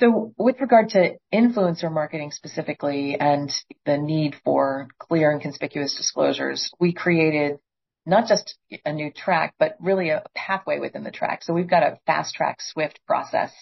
So 0.00 0.34
with 0.36 0.60
regard 0.60 0.90
to 0.90 1.16
influencer 1.32 1.90
marketing 1.90 2.30
specifically 2.30 3.16
and 3.18 3.50
the 3.86 3.96
need 3.96 4.36
for 4.44 4.88
clear 4.98 5.30
and 5.30 5.40
conspicuous 5.40 5.96
disclosures, 5.96 6.70
we 6.78 6.92
created 6.92 7.58
not 8.04 8.28
just 8.28 8.56
a 8.84 8.92
new 8.92 9.10
track, 9.10 9.54
but 9.58 9.76
really 9.80 10.10
a 10.10 10.22
pathway 10.34 10.78
within 10.78 11.02
the 11.02 11.10
track. 11.10 11.42
So 11.42 11.54
we've 11.54 11.68
got 11.68 11.82
a 11.82 11.98
fast 12.06 12.34
track 12.34 12.58
Swift 12.60 13.00
process 13.06 13.52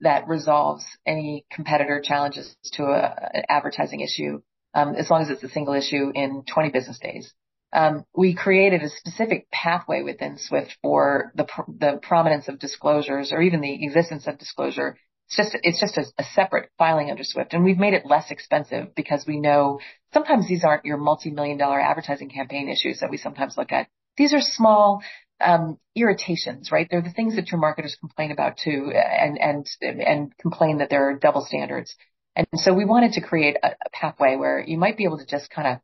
that 0.00 0.28
resolves 0.28 0.84
any 1.06 1.46
competitor 1.50 2.00
challenges 2.04 2.54
to 2.74 2.84
a, 2.84 3.30
an 3.32 3.42
advertising 3.48 4.00
issue, 4.00 4.42
um, 4.74 4.94
as 4.94 5.10
long 5.10 5.22
as 5.22 5.30
it's 5.30 5.42
a 5.42 5.48
single 5.48 5.74
issue 5.74 6.12
in 6.14 6.44
20 6.44 6.70
business 6.70 6.98
days 6.98 7.32
um, 7.72 8.04
we 8.16 8.34
created 8.34 8.82
a 8.82 8.88
specific 8.88 9.50
pathway 9.50 10.02
within 10.02 10.38
Swift 10.38 10.76
for 10.82 11.32
the 11.34 11.46
the 11.68 11.98
prominence 12.02 12.48
of 12.48 12.58
disclosures 12.58 13.32
or 13.32 13.42
even 13.42 13.60
the 13.60 13.84
existence 13.84 14.26
of 14.26 14.38
disclosure. 14.38 14.96
It's 15.26 15.36
just 15.36 15.56
it's 15.62 15.80
just 15.80 15.98
a, 15.98 16.06
a, 16.22 16.24
separate 16.24 16.70
filing 16.78 17.10
under 17.10 17.24
Swift, 17.24 17.52
and 17.52 17.64
we've 17.64 17.78
made 17.78 17.92
it 17.92 18.06
less 18.06 18.30
expensive 18.30 18.94
because 18.94 19.26
we 19.26 19.38
know 19.38 19.80
sometimes 20.14 20.48
these 20.48 20.64
aren't 20.64 20.86
your 20.86 20.96
multi-million 20.96 21.58
dollar 21.58 21.78
advertising 21.78 22.30
campaign 22.30 22.70
issues 22.70 23.00
that 23.00 23.10
we 23.10 23.18
sometimes 23.18 23.56
look 23.58 23.70
at. 23.70 23.88
These 24.16 24.32
are 24.32 24.40
small 24.40 25.02
um, 25.40 25.78
irritations, 25.94 26.72
right? 26.72 26.88
They're 26.90 27.02
the 27.02 27.12
things 27.12 27.36
that 27.36 27.50
your 27.50 27.60
marketers 27.60 27.96
complain 28.00 28.30
about 28.30 28.56
too, 28.56 28.90
and 28.94 29.38
and 29.38 29.66
and 29.82 30.36
complain 30.38 30.78
that 30.78 30.88
there 30.88 31.10
are 31.10 31.18
double 31.18 31.44
standards. 31.44 31.94
And 32.34 32.46
so 32.54 32.72
we 32.72 32.86
wanted 32.86 33.12
to 33.12 33.20
create 33.20 33.56
a, 33.62 33.68
a 33.68 33.90
pathway 33.92 34.36
where 34.36 34.64
you 34.66 34.78
might 34.78 34.96
be 34.96 35.04
able 35.04 35.18
to 35.18 35.26
just 35.26 35.50
kind 35.50 35.68
of 35.68 35.80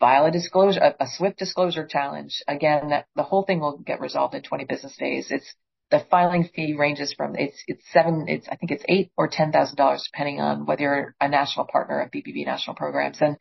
file 0.00 0.26
a 0.26 0.30
disclosure, 0.30 0.80
a, 0.80 1.04
a 1.04 1.06
swift 1.08 1.38
disclosure 1.38 1.86
challenge. 1.86 2.42
Again, 2.48 2.90
that 2.90 3.06
the 3.14 3.22
whole 3.22 3.44
thing 3.44 3.60
will 3.60 3.78
get 3.78 4.00
resolved 4.00 4.34
in 4.34 4.42
20 4.42 4.64
business 4.64 4.96
days. 4.96 5.28
It's 5.30 5.54
the 5.90 6.04
filing 6.10 6.48
fee 6.54 6.74
ranges 6.74 7.14
from 7.16 7.36
it's 7.36 7.62
it's 7.66 7.84
seven 7.92 8.26
it's 8.28 8.48
I 8.48 8.56
think 8.56 8.72
it's 8.72 8.84
eight 8.88 9.12
or 9.16 9.28
ten 9.28 9.52
thousand 9.52 9.76
dollars 9.76 10.08
depending 10.12 10.40
on 10.40 10.66
whether 10.66 10.82
you're 10.82 11.14
a 11.20 11.28
national 11.28 11.66
partner 11.66 12.00
of 12.00 12.10
BBB 12.10 12.44
national 12.44 12.74
programs 12.74 13.18
and 13.20 13.36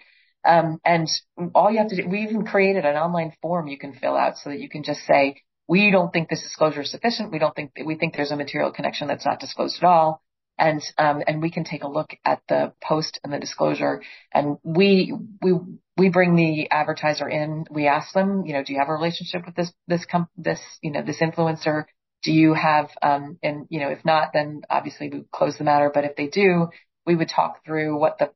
um 0.46 0.80
and 0.86 1.08
all 1.56 1.72
you 1.72 1.80
have 1.80 1.88
to 1.89 1.96
do 1.96 2.08
we 2.08 2.20
even 2.20 2.46
created 2.46 2.86
an 2.86 2.98
online 2.98 3.34
form 3.41 3.68
you 3.68 3.80
can 3.80 3.94
fill 3.94 4.15
out 4.15 4.38
so 4.38 4.52
that 4.52 4.60
you 4.60 4.70
can 4.70 4.84
just 4.84 5.02
say 5.08 5.41
we 5.68 5.89
don't 5.89 6.13
think 6.13 6.30
this 6.30 6.44
disclosure 6.44 6.82
is 6.82 6.91
sufficient 6.91 7.32
we 7.32 7.39
don't 7.39 7.56
think 7.56 7.72
we 7.84 7.96
think 7.96 8.15
there's 8.15 8.30
a 8.30 8.36
material 8.36 8.72
connection 8.72 9.08
that's 9.08 9.26
not 9.26 9.39
disclosed 9.39 9.78
at 9.82 9.88
all 9.88 10.22
and 10.58 10.82
um, 10.98 11.22
and 11.28 11.41
we 11.41 11.52
can 11.52 11.63
take 11.63 11.84
a 11.84 11.88
look 11.88 12.12
at 12.24 12.41
the 12.48 12.74
post 12.82 13.20
and 13.24 13.34
the 13.34 13.39
disclosure. 13.39 14.02
And 14.34 14.58
we 14.63 15.13
we 15.41 15.54
we 15.97 16.10
bring 16.10 16.36
the 16.36 16.69
advertiser 16.71 17.27
in. 17.27 17.65
We 17.69 17.88
ask 17.88 18.13
them, 18.13 18.45
you 18.45 18.53
know, 18.53 18.63
do 18.63 18.73
you 18.73 18.79
have 18.79 18.89
a 18.89 18.93
relationship 18.93 19.45
with 19.45 19.55
this 19.55 19.71
this 19.88 20.05
com- 20.05 20.29
this 20.38 20.60
you 20.81 20.91
know 20.91 21.01
this 21.01 21.21
influencer? 21.21 21.86
Do 22.23 22.31
you 22.31 22.53
have 22.53 22.89
um, 23.01 23.38
and 23.43 23.67
you 23.69 23.79
know 23.79 23.89
if 23.89 24.03
not, 24.03 24.31
then 24.34 24.62
obviously 24.69 25.10
we 25.10 25.23
close 25.31 25.58
the 25.58 25.63
matter. 25.63 25.91
But 25.93 26.05
if 26.05 26.15
they 26.15 26.27
do, 26.27 26.67
we 27.05 27.15
would 27.15 27.29
talk 27.29 27.63
through 27.65 27.97
what 27.99 28.17
the 28.17 28.31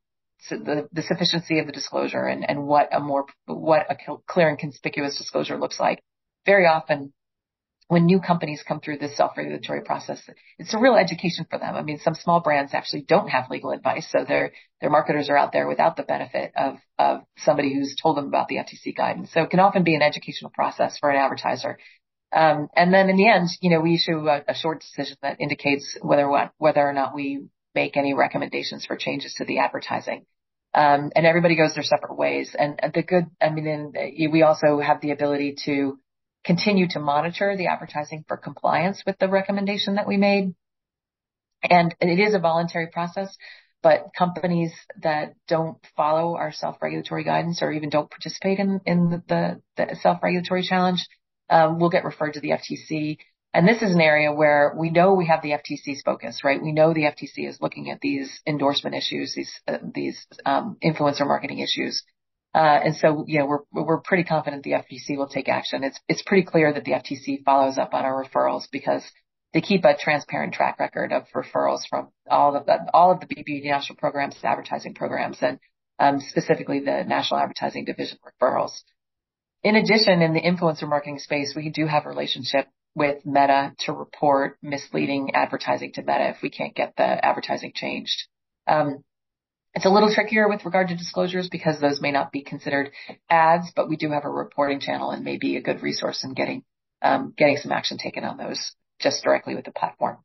the, 0.50 0.88
the 0.94 1.02
sufficiency 1.02 1.60
of 1.60 1.66
the 1.66 1.74
disclosure 1.74 2.24
and, 2.24 2.50
and 2.50 2.66
what 2.66 2.96
a 2.96 3.00
more 3.00 3.26
what 3.46 3.88
a 3.90 3.98
clear 4.28 4.48
and 4.48 4.58
conspicuous 4.58 5.18
disclosure 5.18 5.58
looks 5.58 5.80
like. 5.80 6.02
Very 6.46 6.66
often, 6.66 7.14
when 7.90 8.06
new 8.06 8.20
companies 8.20 8.64
come 8.66 8.80
through 8.80 9.00
this 9.00 9.18
self-regulatory 9.18 9.82
process, 9.82 10.22
it's 10.60 10.76
a 10.76 10.80
real 10.80 10.96
education 10.96 11.48
for 11.50 11.58
them. 11.58 11.76
I 11.76 11.82
mean, 11.82 11.98
some 11.98 12.14
small 12.14 12.40
brands 12.40 12.76
actually 12.76 13.02
don't 13.02 13.28
have 13.30 13.50
legal 13.50 13.72
advice, 13.72 14.08
so 14.12 14.24
their 14.24 14.52
their 14.80 14.92
marketers 14.92 15.28
are 15.28 15.36
out 15.36 15.52
there 15.52 15.68
without 15.68 15.98
the 15.98 16.04
benefit 16.04 16.52
of 16.56 16.76
of 17.00 17.22
somebody 17.40 17.74
who's 17.74 17.96
told 18.00 18.16
them 18.16 18.28
about 18.28 18.48
the 18.48 18.58
FTC 18.58 18.96
guidance. 18.96 19.34
So 19.34 19.42
it 19.42 19.50
can 19.50 19.60
often 19.60 19.84
be 19.84 19.96
an 19.96 20.04
educational 20.04 20.52
process 20.52 21.00
for 21.00 21.10
an 21.10 21.18
advertiser. 21.18 21.80
Um, 22.32 22.68
and 22.76 22.94
then 22.94 23.10
in 23.10 23.18
the 23.18 23.28
end, 23.28 23.50
you 23.60 23.72
know, 23.72 23.80
we 23.80 23.96
issue 23.96 24.30
a, 24.30 24.44
a 24.48 24.54
short 24.54 24.82
decision 24.82 25.18
that 25.24 25.42
indicates 25.42 25.98
whether 26.00 26.30
what 26.30 26.52
whether 26.60 26.88
or 26.88 26.94
not 26.94 27.16
we 27.16 27.48
make 27.74 27.98
any 27.98 28.14
recommendations 28.14 28.86
for 28.86 28.98
changes 28.98 29.34
to 29.40 29.46
the 29.46 29.58
advertising. 29.58 30.28
Um, 30.76 31.12
and 31.16 31.26
everybody 31.26 31.56
goes 31.56 31.74
their 31.74 31.84
separate 31.84 32.16
ways. 32.16 32.56
And 32.58 32.80
the 32.94 33.02
good, 33.02 33.26
I 33.42 33.50
mean, 33.50 33.94
we 34.32 34.44
also 34.44 34.80
have 34.80 35.02
the 35.02 35.10
ability 35.10 35.56
to 35.66 35.98
continue 36.44 36.88
to 36.90 37.00
monitor 37.00 37.56
the 37.58 37.68
advertising 37.68 38.24
for 38.28 38.38
compliance 38.38 39.04
with 39.06 39.18
the 39.20 39.28
recommendation 39.28 39.96
that 39.96 40.08
we 40.08 40.18
made. 40.18 40.54
And 41.64 41.94
it 42.00 42.20
is 42.20 42.34
a 42.34 42.40
voluntary 42.40 42.88
process, 42.88 43.36
but 43.84 44.12
companies 44.18 44.72
that 45.02 45.34
don't 45.48 45.78
follow 45.96 46.36
our 46.36 46.52
self-regulatory 46.52 47.24
guidance 47.24 47.62
or 47.62 47.72
even 47.72 47.90
don't 47.90 48.10
participate 48.10 48.60
in, 48.60 48.80
in 48.86 49.24
the, 49.28 49.62
the 49.76 49.98
self-regulatory 50.02 50.64
challenge 50.64 51.06
um, 51.50 51.80
will 51.80 51.90
get 51.90 52.06
referred 52.06 52.34
to 52.34 52.40
the 52.40 52.52
FTC. 52.52 53.18
And 53.54 53.68
this 53.68 53.82
is 53.82 53.94
an 53.94 54.02
area 54.02 54.32
where 54.32 54.76
we 54.78 54.92
know 54.92 55.14
we 55.14 55.26
have 55.26 55.42
the 55.42 55.52
FTC's 55.52 56.04
focus, 56.04 56.44
right? 56.44 56.62
We 56.62 56.72
know 56.72 56.94
the 56.94 57.06
FTC 57.06 57.48
is 57.48 57.58
looking 57.60 57.90
at 57.90 58.00
these 58.00 58.42
endorsement 58.46 58.96
issues, 58.96 59.34
these 59.36 59.52
uh, 59.68 59.80
these 59.94 60.28
um, 60.46 60.78
influencer 60.84 61.26
marketing 61.26 61.60
issues, 61.60 62.04
uh, 62.54 62.80
and 62.84 62.96
so 62.96 63.26
you 63.28 63.40
know 63.40 63.46
we're 63.46 63.84
we're 63.84 64.02
pretty 64.02 64.24
confident 64.24 64.64
the 64.64 64.72
FTC 64.72 65.18
will 65.18 65.28
take 65.28 65.50
action. 65.50 65.84
It's 65.84 66.00
it's 66.08 66.24
pretty 66.24 66.44
clear 66.44 66.74
that 66.74 66.84
the 66.84 66.94
FTC 66.94 67.44
follows 67.44 67.78
up 67.78 67.94
on 67.94 68.06
our 68.06 68.24
referrals 68.24 68.64
because 68.72 69.04
they 69.54 69.62
keep 69.62 69.86
a 69.86 69.96
transparent 69.98 70.54
track 70.54 70.80
record 70.80 71.12
of 71.12 71.24
referrals 71.36 71.82
from 71.90 72.10
all 72.30 72.56
of 72.56 72.66
the 72.66 72.78
all 72.94 73.12
of 73.12 73.20
the 73.20 73.28
BBB 73.28 73.66
national 73.66 73.98
programs, 73.98 74.36
advertising 74.44 74.94
programs, 74.94 75.38
and 75.42 75.60
um, 76.00 76.20
specifically 76.20 76.80
the 76.80 77.04
National 77.04 77.40
Advertising 77.40 77.86
Division 77.86 78.18
referrals. 78.42 78.72
In 79.64 79.76
addition, 79.76 80.22
in 80.22 80.34
the 80.34 80.42
influencer 80.42 80.88
marketing 80.88 81.20
space, 81.20 81.54
we 81.56 81.70
do 81.70 81.86
have 81.86 82.06
a 82.06 82.10
relationship 82.10 82.68
with 82.96 83.26
Meta 83.26 83.74
to 83.80 83.94
report 83.94 84.58
misleading 84.62 85.36
advertising 85.36 85.92
to 85.94 86.02
Meta 86.02 86.30
if 86.30 86.38
we 86.42 86.50
can't 86.50 86.74
get 86.74 86.94
the 86.96 87.04
advertising 87.04 87.74
changed. 87.76 88.28
Um, 88.68 89.04
it's 89.80 89.86
a 89.86 89.90
little 89.90 90.14
trickier 90.14 90.50
with 90.50 90.66
regard 90.66 90.90
to 90.90 90.96
disclosures 90.98 91.48
because 91.48 91.80
those 91.80 92.02
may 92.02 92.12
not 92.12 92.34
be 92.34 92.42
considered 92.42 92.92
ads, 93.30 93.72
but 93.74 93.88
we 93.88 93.96
do 93.96 94.12
have 94.12 94.26
a 94.26 94.30
reporting 94.30 94.82
channel 94.82 95.12
and 95.12 95.24
may 95.24 95.38
be 95.38 95.56
a 95.56 95.62
good 95.62 95.82
resource 95.82 96.26
in 96.26 96.34
getting 96.34 96.64
um, 97.02 97.34
getting 97.38 97.56
some 97.56 97.72
action 97.72 97.98
taken 97.98 98.26
on 98.26 98.36
those 98.36 98.74
just 99.00 99.24
directly 99.24 99.56
with 99.56 99.64
the 99.64 99.72
platform. 99.72 100.18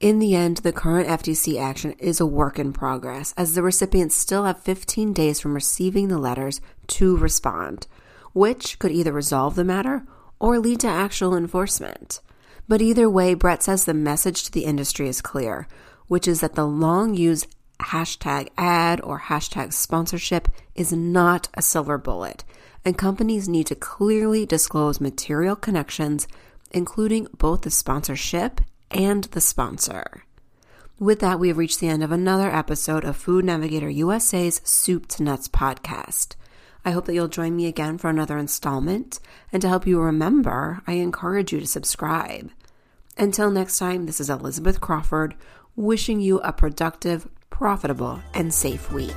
In 0.00 0.18
the 0.18 0.34
end, 0.34 0.56
the 0.56 0.72
current 0.72 1.06
FTC 1.06 1.60
action 1.60 1.92
is 2.00 2.18
a 2.18 2.26
work 2.26 2.58
in 2.58 2.72
progress, 2.72 3.32
as 3.36 3.54
the 3.54 3.62
recipients 3.62 4.16
still 4.16 4.44
have 4.44 4.60
15 4.64 5.12
days 5.12 5.38
from 5.38 5.54
receiving 5.54 6.08
the 6.08 6.18
letters 6.18 6.60
to 6.88 7.16
respond, 7.18 7.86
which 8.32 8.80
could 8.80 8.90
either 8.90 9.12
resolve 9.12 9.54
the 9.54 9.62
matter 9.62 10.02
or 10.40 10.58
lead 10.58 10.80
to 10.80 10.88
actual 10.88 11.36
enforcement. 11.36 12.20
But 12.66 12.82
either 12.82 13.08
way, 13.08 13.34
Brett 13.34 13.62
says 13.62 13.84
the 13.84 13.94
message 13.94 14.42
to 14.42 14.50
the 14.50 14.64
industry 14.64 15.06
is 15.06 15.22
clear, 15.22 15.68
which 16.08 16.26
is 16.26 16.40
that 16.40 16.56
the 16.56 16.66
long 16.66 17.14
used 17.14 17.46
hashtag 17.80 18.48
ad 18.56 19.00
or 19.02 19.20
hashtag 19.20 19.72
sponsorship 19.72 20.48
is 20.74 20.92
not 20.92 21.48
a 21.54 21.62
silver 21.62 21.98
bullet, 21.98 22.44
and 22.84 22.96
companies 22.96 23.48
need 23.48 23.66
to 23.66 23.74
clearly 23.74 24.46
disclose 24.46 25.00
material 25.00 25.56
connections, 25.56 26.28
including 26.70 27.26
both 27.36 27.62
the 27.62 27.70
sponsorship 27.70 28.60
and 28.90 29.24
the 29.24 29.40
sponsor. 29.40 30.24
With 30.98 31.20
that, 31.20 31.40
we 31.40 31.48
have 31.48 31.56
reached 31.56 31.80
the 31.80 31.88
end 31.88 32.02
of 32.02 32.12
another 32.12 32.50
episode 32.50 33.04
of 33.04 33.16
Food 33.16 33.44
Navigator 33.44 33.88
USA's 33.88 34.60
Soup 34.64 35.06
to 35.08 35.22
Nuts 35.22 35.48
podcast. 35.48 36.34
I 36.84 36.90
hope 36.90 37.06
that 37.06 37.14
you'll 37.14 37.28
join 37.28 37.56
me 37.56 37.66
again 37.66 37.98
for 37.98 38.08
another 38.08 38.38
installment. 38.38 39.20
And 39.52 39.60
to 39.62 39.68
help 39.68 39.86
you 39.86 40.00
remember, 40.00 40.80
I 40.86 40.92
encourage 40.92 41.52
you 41.52 41.60
to 41.60 41.66
subscribe. 41.66 42.50
Until 43.16 43.50
next 43.50 43.78
time, 43.78 44.06
this 44.06 44.20
is 44.20 44.30
Elizabeth 44.30 44.80
Crawford 44.80 45.34
wishing 45.76 46.20
you 46.20 46.40
a 46.40 46.52
productive, 46.52 47.28
profitable, 47.50 48.20
and 48.34 48.52
safe 48.52 48.90
week. 48.92 49.10